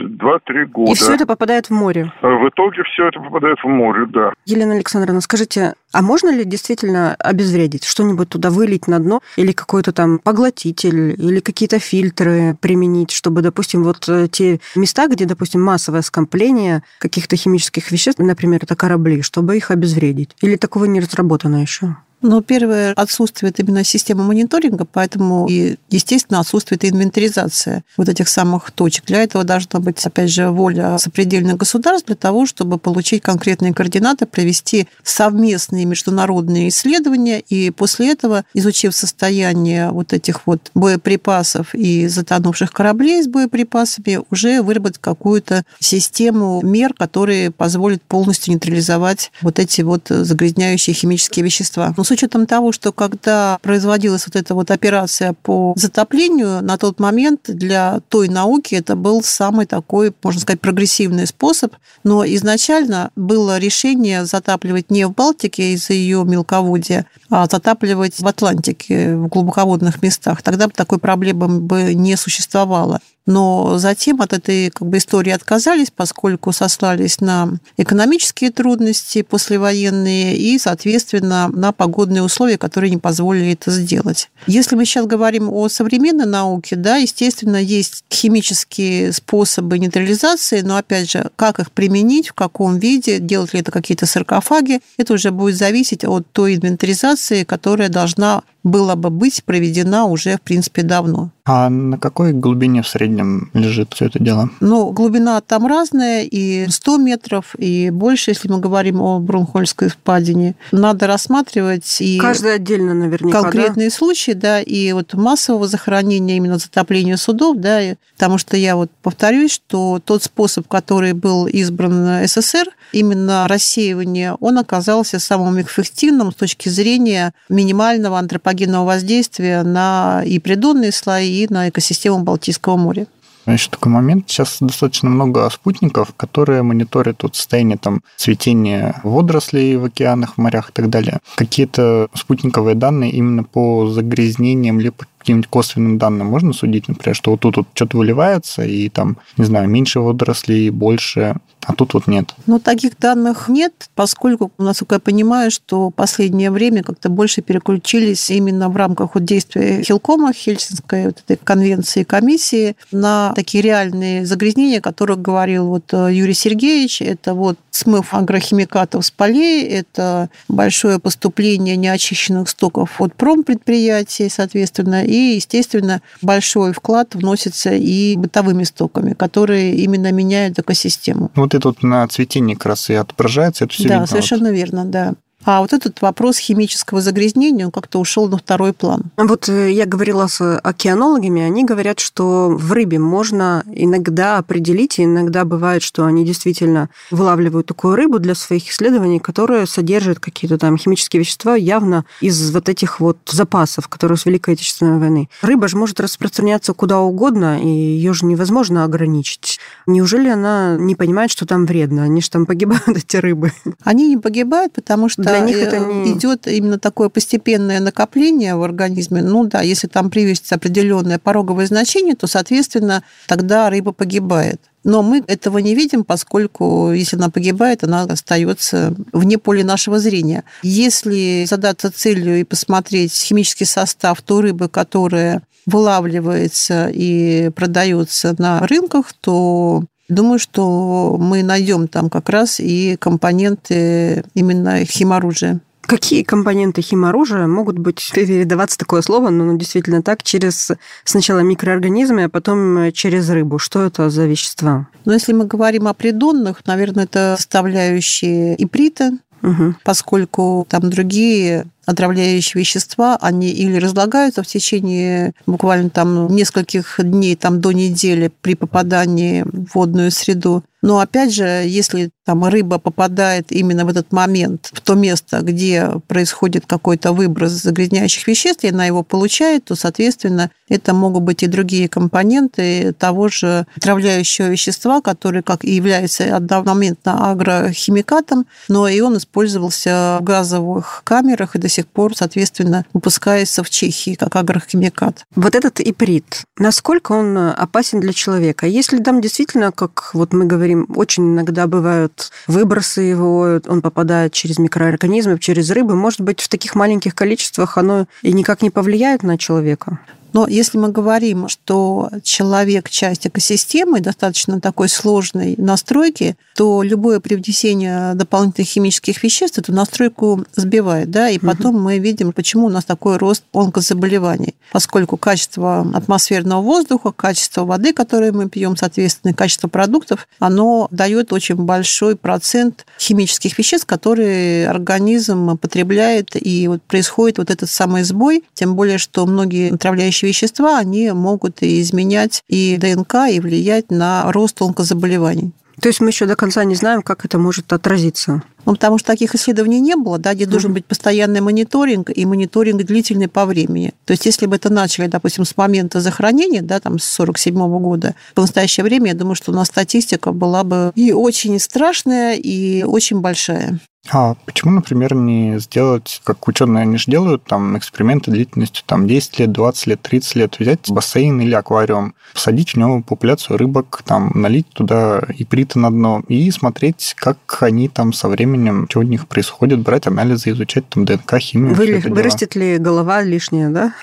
2-3 0.00 0.64
года. 0.66 0.90
И 0.90 0.94
все 0.94 1.14
это 1.14 1.24
попадает 1.24 1.66
в 1.66 1.70
море? 1.70 2.12
В 2.22 2.48
итоге 2.48 2.82
все 2.84 3.06
это 3.06 3.20
попадает 3.20 3.58
в 3.62 3.68
море, 3.68 4.06
да. 4.06 4.32
Елена 4.46 4.74
Александровна, 4.74 5.20
скажите, 5.20 5.74
а 5.92 6.02
можно 6.02 6.34
ли 6.34 6.44
действительно 6.44 7.14
обезвредить? 7.14 7.84
Что-нибудь 7.84 8.28
туда 8.28 8.50
вылить 8.50 8.88
на 8.88 8.98
дно? 8.98 9.20
Или 9.36 9.52
какой-то 9.52 9.92
там 9.92 10.18
поглотитель? 10.18 11.12
Или 11.12 11.38
какие-то 11.38 11.78
фильтры 11.78 12.56
применить, 12.60 13.12
чтобы, 13.12 13.42
допустим, 13.42 13.84
вот 13.84 14.08
э, 14.08 14.26
те 14.26 14.58
места, 14.74 15.06
где, 15.06 15.24
допустим, 15.24 15.62
массовое 15.62 16.02
скопление 16.02 16.82
каких-то 16.98 17.36
химических 17.36 17.92
веществ, 17.92 18.18
например, 18.20 18.60
это 18.62 18.74
корабли, 18.74 19.22
чтобы 19.22 19.56
их 19.56 19.70
обезвредить? 19.70 20.36
Или 20.40 20.56
такого 20.56 20.86
не 20.86 20.98
разработано 20.98 21.62
еще? 21.62 21.94
Но 22.22 22.42
первое, 22.42 22.92
отсутствует 22.92 23.58
именно 23.60 23.82
система 23.82 24.24
мониторинга, 24.24 24.84
поэтому 24.84 25.46
и, 25.48 25.76
естественно, 25.88 26.40
отсутствует 26.40 26.84
инвентаризация 26.84 27.82
вот 27.96 28.08
этих 28.08 28.28
самых 28.28 28.70
точек. 28.72 29.06
Для 29.06 29.22
этого 29.22 29.44
должна 29.44 29.80
быть, 29.80 30.04
опять 30.04 30.30
же, 30.30 30.50
воля 30.50 30.98
сопредельных 30.98 31.56
государств 31.56 32.06
для 32.06 32.16
того, 32.16 32.44
чтобы 32.46 32.78
получить 32.78 33.22
конкретные 33.22 33.72
координаты, 33.72 34.26
провести 34.26 34.86
совместные 35.02 35.86
международные 35.86 36.68
исследования, 36.68 37.40
и 37.40 37.70
после 37.70 38.12
этого, 38.12 38.44
изучив 38.52 38.94
состояние 38.94 39.90
вот 39.90 40.12
этих 40.12 40.46
вот 40.46 40.70
боеприпасов 40.74 41.74
и 41.74 42.06
затонувших 42.06 42.70
кораблей 42.70 43.22
с 43.22 43.28
боеприпасами, 43.28 44.20
уже 44.30 44.60
выработать 44.60 45.00
какую-то 45.00 45.64
систему 45.78 46.60
мер, 46.62 46.92
которые 46.92 47.50
позволят 47.50 48.02
полностью 48.02 48.52
нейтрализовать 48.52 49.32
вот 49.40 49.58
эти 49.58 49.80
вот 49.80 50.08
загрязняющие 50.08 50.92
химические 50.92 51.44
вещества. 51.44 51.94
Но 51.96 52.04
с 52.10 52.12
учетом 52.12 52.46
того, 52.46 52.72
что 52.72 52.90
когда 52.90 53.58
производилась 53.62 54.26
вот 54.26 54.34
эта 54.34 54.52
вот 54.56 54.72
операция 54.72 55.32
по 55.32 55.74
затоплению, 55.76 56.60
на 56.60 56.76
тот 56.76 56.98
момент 56.98 57.42
для 57.46 58.00
той 58.08 58.28
науки 58.28 58.74
это 58.74 58.96
был 58.96 59.22
самый 59.22 59.66
такой, 59.66 60.12
можно 60.24 60.40
сказать, 60.40 60.60
прогрессивный 60.60 61.28
способ. 61.28 61.72
Но 62.02 62.24
изначально 62.24 63.12
было 63.14 63.58
решение 63.58 64.24
затапливать 64.24 64.90
не 64.90 65.06
в 65.06 65.12
Балтике 65.12 65.74
из-за 65.74 65.92
ее 65.92 66.24
мелководья, 66.24 67.06
а 67.30 67.46
затапливать 67.48 68.18
в 68.18 68.26
Атлантике, 68.26 69.14
в 69.14 69.28
глубоководных 69.28 70.02
местах. 70.02 70.42
Тогда 70.42 70.66
бы 70.66 70.72
такой 70.74 70.98
проблемы 70.98 71.60
бы 71.60 71.94
не 71.94 72.16
существовало. 72.16 73.00
Но 73.26 73.78
затем 73.78 74.20
от 74.20 74.32
этой 74.32 74.70
как 74.70 74.88
бы, 74.88 74.98
истории 74.98 75.30
отказались, 75.30 75.90
поскольку 75.94 76.52
сослались 76.52 77.20
на 77.20 77.58
экономические 77.76 78.50
трудности 78.50 79.22
послевоенные 79.22 80.36
и, 80.36 80.58
соответственно, 80.58 81.48
на 81.48 81.72
погодные 81.72 82.22
условия, 82.22 82.58
которые 82.58 82.90
не 82.90 82.96
позволили 82.96 83.52
это 83.52 83.70
сделать. 83.70 84.30
Если 84.46 84.74
мы 84.74 84.84
сейчас 84.84 85.06
говорим 85.06 85.50
о 85.50 85.68
современной 85.68 86.26
науке, 86.26 86.76
да, 86.76 86.96
естественно, 86.96 87.56
есть 87.56 88.04
химические 88.12 89.12
способы 89.12 89.78
нейтрализации, 89.78 90.62
но, 90.62 90.76
опять 90.76 91.10
же, 91.10 91.30
как 91.36 91.58
их 91.60 91.70
применить, 91.72 92.28
в 92.28 92.34
каком 92.34 92.78
виде, 92.78 93.18
делать 93.18 93.54
ли 93.54 93.60
это 93.60 93.70
какие-то 93.70 94.06
саркофаги, 94.06 94.80
это 94.96 95.14
уже 95.14 95.30
будет 95.30 95.56
зависеть 95.56 96.04
от 96.04 96.30
той 96.32 96.56
инвентаризации, 96.56 97.44
которая 97.44 97.88
должна 97.88 98.42
была 98.62 98.96
бы 98.96 99.10
быть 99.10 99.42
проведена 99.44 100.06
уже, 100.06 100.36
в 100.36 100.42
принципе, 100.42 100.82
давно. 100.82 101.30
А 101.44 101.68
на 101.68 101.98
какой 101.98 102.32
глубине 102.32 102.82
в 102.82 102.88
среднем 102.88 103.50
лежит 103.54 103.94
все 103.94 104.06
это 104.06 104.22
дело? 104.22 104.50
Ну, 104.60 104.92
глубина 104.92 105.40
там 105.40 105.66
разная, 105.66 106.22
и 106.22 106.68
100 106.68 106.96
метров, 106.98 107.54
и 107.58 107.90
больше, 107.90 108.30
если 108.30 108.48
мы 108.48 108.58
говорим 108.58 109.00
о 109.00 109.18
Брунхольской 109.18 109.88
впадине. 109.88 110.54
Надо 110.70 111.06
рассматривать 111.06 112.00
и... 112.00 112.18
Каждый 112.18 112.54
отдельно 112.54 112.94
наверняка, 112.94 113.42
Конкретные 113.42 113.88
да? 113.88 113.94
случаи, 113.94 114.32
да, 114.32 114.60
и 114.60 114.92
вот 114.92 115.14
массового 115.14 115.66
захоронения, 115.66 116.36
именно 116.36 116.58
затопления 116.58 117.16
судов, 117.16 117.56
да, 117.56 117.80
потому 118.14 118.38
что 118.38 118.56
я 118.56 118.76
вот 118.76 118.90
повторюсь, 119.02 119.52
что 119.52 120.00
тот 120.04 120.22
способ, 120.22 120.68
который 120.68 121.14
был 121.14 121.46
избран 121.46 122.26
СССР, 122.26 122.68
именно 122.92 123.48
рассеивание, 123.48 124.34
он 124.40 124.58
оказался 124.58 125.18
самым 125.18 125.60
эффективным 125.60 126.32
с 126.32 126.34
точки 126.34 126.68
зрения 126.68 127.32
минимального 127.48 128.18
антропогенного 128.50 128.84
воздействия 128.84 129.62
на 129.62 130.22
и 130.24 130.38
придонные 130.38 130.92
слои, 130.92 131.44
и 131.44 131.52
на 131.52 131.68
экосистему 131.68 132.20
Балтийского 132.20 132.76
моря. 132.76 133.06
Еще 133.46 133.70
такой 133.70 133.90
момент. 133.90 134.28
Сейчас 134.28 134.58
достаточно 134.60 135.08
много 135.08 135.48
спутников, 135.50 136.12
которые 136.16 136.62
мониторят 136.62 137.22
вот 137.22 137.36
состояние 137.36 137.78
там 137.78 138.02
цветения 138.16 139.00
водорослей 139.02 139.76
в 139.76 139.84
океанах, 139.84 140.34
в 140.34 140.38
морях 140.38 140.70
и 140.70 140.72
так 140.72 140.90
далее. 140.90 141.20
Какие-то 141.36 142.08
спутниковые 142.14 142.74
данные 142.74 143.10
именно 143.12 143.42
по 143.44 143.88
загрязнениям 143.88 144.78
либо 144.78 145.06
каким-нибудь 145.20 145.48
косвенным 145.48 145.98
данным 145.98 146.26
можно 146.26 146.52
судить, 146.52 146.88
например, 146.88 147.14
что 147.14 147.32
вот 147.32 147.40
тут 147.40 147.56
вот 147.58 147.66
что-то 147.74 147.98
выливается, 147.98 148.62
и 148.62 148.88
там, 148.88 149.18
не 149.36 149.44
знаю, 149.44 149.68
меньше 149.68 150.00
водорослей, 150.00 150.70
больше, 150.70 151.36
а 151.66 151.74
тут 151.74 151.94
вот 151.94 152.06
нет? 152.06 152.34
Ну, 152.46 152.58
таких 152.58 152.98
данных 152.98 153.48
нет, 153.48 153.90
поскольку, 153.94 154.50
насколько 154.56 154.94
я 154.94 154.98
понимаю, 154.98 155.50
что 155.50 155.88
в 155.88 155.92
последнее 155.92 156.50
время 156.50 156.82
как-то 156.82 157.10
больше 157.10 157.42
переключились 157.42 158.30
именно 158.30 158.70
в 158.70 158.76
рамках 158.76 159.14
вот 159.14 159.24
действия 159.24 159.82
Хилкома, 159.82 160.32
Хельсинской 160.32 161.06
вот 161.06 161.22
этой 161.26 161.36
конвенции 161.36 162.02
комиссии, 162.02 162.76
на 162.92 163.32
такие 163.34 163.62
реальные 163.62 164.24
загрязнения, 164.24 164.78
о 164.78 164.82
которых 164.82 165.20
говорил 165.20 165.66
вот 165.68 165.84
э, 165.92 166.08
Юрий 166.12 166.34
Сергеевич. 166.34 167.02
Это 167.02 167.34
вот 167.34 167.58
смыв 167.70 168.14
агрохимикатов 168.14 169.04
с 169.04 169.10
полей, 169.10 169.64
это 169.64 170.30
большое 170.48 170.98
поступление 170.98 171.76
неочищенных 171.76 172.48
стоков 172.48 173.00
от 173.00 173.14
промпредприятий, 173.14 174.30
соответственно, 174.30 175.04
и, 175.10 175.34
естественно, 175.36 176.00
большой 176.22 176.72
вклад 176.72 177.14
вносится 177.14 177.70
и 177.74 178.16
бытовыми 178.16 178.64
стоками, 178.64 179.14
которые 179.14 179.74
именно 179.74 180.12
меняют 180.12 180.58
экосистему. 180.58 181.30
Вот 181.34 181.54
это 181.54 181.68
вот 181.68 181.82
на 181.82 182.06
цветении 182.08 182.54
как 182.54 182.66
раз 182.66 182.90
и 182.90 182.94
отображается, 182.94 183.64
это 183.64 183.74
все 183.74 183.88
Да, 183.88 183.94
видно. 183.94 184.06
совершенно 184.06 184.50
вот. 184.50 184.56
верно, 184.56 184.84
да. 184.84 185.14
А 185.44 185.60
вот 185.60 185.72
этот 185.72 186.02
вопрос 186.02 186.38
химического 186.38 187.00
загрязнения, 187.00 187.64
он 187.64 187.72
как-то 187.72 187.98
ушел 187.98 188.28
на 188.28 188.36
второй 188.36 188.72
план. 188.72 189.04
Вот 189.16 189.48
э, 189.48 189.72
я 189.72 189.86
говорила 189.86 190.26
с 190.26 190.58
океанологами, 190.58 191.42
они 191.42 191.64
говорят, 191.64 191.98
что 191.98 192.50
в 192.50 192.72
рыбе 192.72 192.98
можно 192.98 193.64
иногда 193.72 194.36
определить, 194.38 194.98
и 194.98 195.04
иногда 195.04 195.44
бывает, 195.44 195.82
что 195.82 196.04
они 196.04 196.24
действительно 196.24 196.90
вылавливают 197.10 197.66
такую 197.66 197.96
рыбу 197.96 198.18
для 198.18 198.34
своих 198.34 198.68
исследований, 198.68 199.18
которая 199.18 199.64
содержит 199.64 200.20
какие-то 200.20 200.58
там 200.58 200.76
химические 200.76 201.20
вещества 201.20 201.56
явно 201.56 202.04
из 202.20 202.50
вот 202.50 202.68
этих 202.68 203.00
вот 203.00 203.18
запасов, 203.26 203.88
которые 203.88 204.18
с 204.18 204.26
Великой 204.26 204.54
Отечественной 204.54 204.98
войны. 204.98 205.30
Рыба 205.40 205.68
же 205.68 205.76
может 205.78 206.00
распространяться 206.00 206.74
куда 206.74 207.00
угодно, 207.00 207.60
и 207.62 207.66
ее 207.66 208.12
же 208.12 208.26
невозможно 208.26 208.84
ограничить. 208.84 209.58
Неужели 209.86 210.28
она 210.28 210.76
не 210.78 210.94
понимает, 210.94 211.30
что 211.30 211.46
там 211.46 211.64
вредно? 211.64 212.02
Они 212.02 212.20
же 212.20 212.28
там 212.28 212.44
погибают, 212.44 212.88
эти 212.88 213.16
рыбы. 213.16 213.52
Они 213.84 214.08
не 214.08 214.18
погибают, 214.18 214.74
потому 214.74 215.08
что 215.08 215.29
Для 215.30 215.40
них 215.40 215.56
это 215.56 215.78
не- 215.78 216.12
идет 216.12 216.46
именно 216.46 216.78
такое 216.78 217.08
постепенное 217.08 217.80
накопление 217.80 218.54
в 218.56 218.62
организме. 218.62 219.22
Ну 219.22 219.44
да, 219.44 219.60
если 219.62 219.86
там 219.86 220.10
превысится 220.10 220.56
определенное 220.56 221.18
пороговое 221.18 221.66
значение, 221.66 222.14
то, 222.14 222.26
соответственно, 222.26 223.02
тогда 223.26 223.70
рыба 223.70 223.92
погибает. 223.92 224.60
Но 224.82 225.02
мы 225.02 225.22
этого 225.26 225.58
не 225.58 225.74
видим, 225.74 226.04
поскольку 226.04 226.92
если 226.92 227.16
она 227.16 227.28
погибает, 227.28 227.84
она 227.84 228.02
остается 228.02 228.94
вне 229.12 229.36
поля 229.36 229.64
нашего 229.64 229.98
зрения. 229.98 230.44
Если 230.62 231.44
задаться 231.48 231.92
целью 231.92 232.40
и 232.40 232.44
посмотреть 232.44 233.12
химический 233.12 233.66
состав 233.66 234.22
той 234.22 234.40
рыбы, 234.42 234.68
которая 234.68 235.42
вылавливается 235.66 236.90
и 236.92 237.50
продается 237.50 238.34
на 238.38 238.60
рынках, 238.66 239.12
то 239.20 239.84
думаю, 240.10 240.38
что 240.38 241.16
мы 241.18 241.42
найдем 241.42 241.88
там 241.88 242.10
как 242.10 242.28
раз 242.28 242.60
и 242.60 242.96
компоненты 242.96 244.24
именно 244.34 244.84
химоружия. 244.84 245.60
Какие 245.82 246.22
компоненты 246.22 246.82
химоружия 246.82 247.46
могут 247.46 247.78
быть, 247.78 248.12
передаваться 248.14 248.78
такое 248.78 249.02
слово, 249.02 249.30
но 249.30 249.44
ну, 249.44 249.58
действительно 249.58 250.02
так, 250.02 250.22
через 250.22 250.70
сначала 251.04 251.40
микроорганизмы, 251.40 252.24
а 252.24 252.28
потом 252.28 252.92
через 252.92 253.28
рыбу? 253.28 253.58
Что 253.58 253.86
это 253.86 254.08
за 254.08 254.26
вещества? 254.26 254.86
Ну, 255.04 255.12
если 255.12 255.32
мы 255.32 255.46
говорим 255.46 255.88
о 255.88 255.94
придонных, 255.94 256.64
наверное, 256.66 257.04
это 257.04 257.34
составляющие 257.36 258.62
иприта, 258.62 259.12
угу. 259.42 259.74
поскольку 259.82 260.66
там 260.68 260.90
другие 260.90 261.66
отравляющие 261.90 262.60
вещества, 262.60 263.18
они 263.20 263.50
или 263.50 263.76
разлагаются 263.76 264.42
в 264.42 264.46
течение 264.46 265.32
буквально 265.46 265.90
там 265.90 266.28
нескольких 266.28 266.96
дней, 266.98 267.36
там 267.36 267.60
до 267.60 267.72
недели 267.72 268.30
при 268.40 268.54
попадании 268.54 269.42
в 269.42 269.74
водную 269.74 270.10
среду, 270.10 270.62
но 270.82 271.00
опять 271.00 271.32
же, 271.32 271.44
если 271.44 272.10
там 272.24 272.44
рыба 272.44 272.78
попадает 272.78 273.52
именно 273.52 273.84
в 273.84 273.88
этот 273.88 274.12
момент 274.12 274.70
в 274.72 274.80
то 274.80 274.94
место, 274.94 275.40
где 275.42 275.90
происходит 276.06 276.64
какой-то 276.66 277.12
выброс 277.12 277.52
загрязняющих 277.52 278.26
веществ, 278.26 278.64
и 278.64 278.68
она 278.68 278.86
его 278.86 279.02
получает, 279.02 279.64
то, 279.64 279.74
соответственно, 279.74 280.50
это 280.68 280.94
могут 280.94 281.24
быть 281.24 281.42
и 281.42 281.48
другие 281.48 281.88
компоненты 281.88 282.94
того 282.94 283.28
же 283.28 283.66
отравляющего 283.76 284.46
вещества, 284.46 285.00
который 285.02 285.42
как 285.42 285.64
и 285.64 285.72
является 285.72 286.34
одномоментно 286.34 287.30
агрохимикатом, 287.30 288.46
но 288.68 288.88
и 288.88 289.00
он 289.00 289.18
использовался 289.18 290.18
в 290.20 290.24
газовых 290.24 291.02
камерах 291.04 291.56
и 291.56 291.58
до 291.58 291.68
сих 291.68 291.79
пор, 291.88 292.16
соответственно, 292.16 292.84
выпускается 292.92 293.62
в 293.62 293.70
Чехии 293.70 294.14
как 294.14 294.36
агрохимикат. 294.36 295.24
Вот 295.34 295.54
этот 295.54 295.80
иприт, 295.80 296.44
насколько 296.58 297.12
он 297.12 297.36
опасен 297.36 298.00
для 298.00 298.12
человека? 298.12 298.66
Если 298.66 298.98
там 298.98 299.20
действительно, 299.20 299.72
как 299.72 300.10
вот 300.14 300.32
мы 300.32 300.44
говорим, 300.44 300.86
очень 300.94 301.24
иногда 301.34 301.66
бывают 301.66 302.30
выбросы 302.46 303.02
его, 303.02 303.60
он 303.66 303.82
попадает 303.82 304.32
через 304.32 304.58
микроорганизмы, 304.58 305.38
через 305.38 305.70
рыбы. 305.70 305.94
Может 305.94 306.20
быть, 306.20 306.40
в 306.40 306.48
таких 306.48 306.74
маленьких 306.74 307.14
количествах 307.14 307.78
оно 307.78 308.06
и 308.22 308.32
никак 308.32 308.62
не 308.62 308.70
повлияет 308.70 309.22
на 309.22 309.38
человека? 309.38 310.00
Но 310.32 310.46
если 310.46 310.78
мы 310.78 310.90
говорим, 310.90 311.48
что 311.48 312.10
человек– 312.22 312.90
часть 312.90 313.26
экосистемы, 313.26 314.00
достаточно 314.00 314.60
такой 314.60 314.88
сложной 314.88 315.54
настройки, 315.56 316.36
то 316.54 316.82
любое 316.82 317.20
привнесение 317.20 318.14
дополнительных 318.14 318.68
химических 318.68 319.22
веществ 319.22 319.58
эту 319.58 319.72
настройку 319.72 320.44
сбивает. 320.56 321.10
Да? 321.10 321.30
И 321.30 321.38
потом 321.38 321.76
угу. 321.76 321.84
мы 321.84 321.98
видим, 321.98 322.32
почему 322.32 322.66
у 322.66 322.68
нас 322.68 322.84
такой 322.84 323.16
рост 323.16 323.44
онкозаболеваний. 323.52 324.54
Поскольку 324.72 325.16
качество 325.16 325.80
атмосферного 325.94 326.60
воздуха, 326.60 327.12
качество 327.12 327.64
воды, 327.64 327.92
которую 327.92 328.34
мы 328.34 328.48
пьем, 328.48 328.76
соответственно, 328.76 329.34
качество 329.34 329.68
продуктов, 329.68 330.28
оно 330.38 330.88
дает 330.90 331.32
очень 331.32 331.56
большой 331.56 332.16
процент 332.16 332.86
химических 332.98 333.56
веществ, 333.56 333.86
которые 333.86 334.68
организм 334.68 335.56
потребляет, 335.56 336.30
и 336.34 336.68
вот 336.68 336.82
происходит 336.82 337.38
вот 337.38 337.50
этот 337.50 337.70
самый 337.70 338.02
сбой, 338.02 338.44
тем 338.54 338.74
более, 338.74 338.98
что 338.98 339.26
многие 339.26 339.72
отравляющие 339.72 340.19
действующие 340.20 340.28
вещества, 340.28 340.78
они 340.78 341.12
могут 341.12 341.62
и 341.62 341.80
изменять 341.80 342.42
и 342.48 342.76
ДНК, 342.76 343.30
и 343.30 343.40
влиять 343.40 343.90
на 343.90 344.30
рост 344.32 344.60
онкозаболеваний. 344.60 345.52
То 345.80 345.88
есть 345.88 346.00
мы 346.00 346.10
еще 346.10 346.26
до 346.26 346.36
конца 346.36 346.62
не 346.64 346.74
знаем, 346.74 347.00
как 347.00 347.24
это 347.24 347.38
может 347.38 347.72
отразиться. 347.72 348.42
Ну, 348.66 348.74
потому 348.74 348.98
что 348.98 349.06
таких 349.06 349.34
исследований 349.34 349.80
не 349.80 349.96
было, 349.96 350.18
да, 350.18 350.34
где 350.34 350.44
mm 350.44 350.50
должен 350.50 350.74
быть 350.74 350.84
постоянный 350.84 351.40
мониторинг 351.40 352.10
и 352.14 352.26
мониторинг 352.26 352.82
длительный 352.82 353.28
по 353.28 353.46
времени. 353.46 353.94
То 354.04 354.12
есть, 354.12 354.26
если 354.26 354.44
бы 354.44 354.56
это 354.56 354.70
начали, 354.70 355.06
допустим, 355.06 355.46
с 355.46 355.56
момента 355.56 356.00
захоронения, 356.00 356.60
да, 356.60 356.80
там, 356.80 356.98
с 356.98 357.04
47 357.04 357.54
года, 357.78 358.14
в 358.36 358.40
настоящее 358.40 358.84
время, 358.84 359.08
я 359.08 359.14
думаю, 359.14 359.36
что 359.36 359.52
у 359.52 359.54
нас 359.54 359.68
статистика 359.68 360.32
была 360.32 360.64
бы 360.64 360.92
и 360.94 361.12
очень 361.12 361.58
страшная, 361.58 362.34
и 362.34 362.82
очень 362.82 363.20
большая. 363.20 363.80
А 364.08 364.34
почему, 364.46 364.72
например, 364.72 365.14
не 365.14 365.58
сделать, 365.58 366.20
как 366.24 366.48
ученые 366.48 366.82
они 366.82 366.96
же 366.96 367.10
делают, 367.10 367.44
там, 367.44 367.76
эксперименты 367.76 368.30
длительностью 368.30 368.82
там, 368.86 369.06
10 369.06 369.38
лет, 369.38 369.52
20 369.52 369.86
лет, 369.86 370.02
30 370.02 370.34
лет, 370.36 370.56
взять 370.58 370.90
бассейн 370.90 371.40
или 371.40 371.54
аквариум, 371.54 372.14
посадить 372.32 372.72
в 372.72 372.76
него 372.76 373.02
популяцию 373.02 373.58
рыбок, 373.58 374.02
там, 374.04 374.32
налить 374.34 374.68
туда 374.70 375.22
иприты 375.36 375.78
на 375.78 375.90
дно 375.90 376.22
и 376.28 376.50
смотреть, 376.50 377.14
как 377.16 377.58
они 377.60 377.88
там 377.88 378.12
со 378.12 378.28
временем, 378.28 378.86
что 378.88 379.00
у 379.00 379.02
них 379.02 379.28
происходит, 379.28 379.80
брать 379.80 380.06
анализы, 380.06 380.50
изучать 380.50 380.88
там 380.88 381.04
ДНК, 381.04 381.38
химию. 381.38 381.74
Вы, 381.74 382.00
вырастет 382.00 382.56
ли 382.56 382.78
голова 382.78 383.22
лишняя, 383.22 383.68
да? 383.68 383.94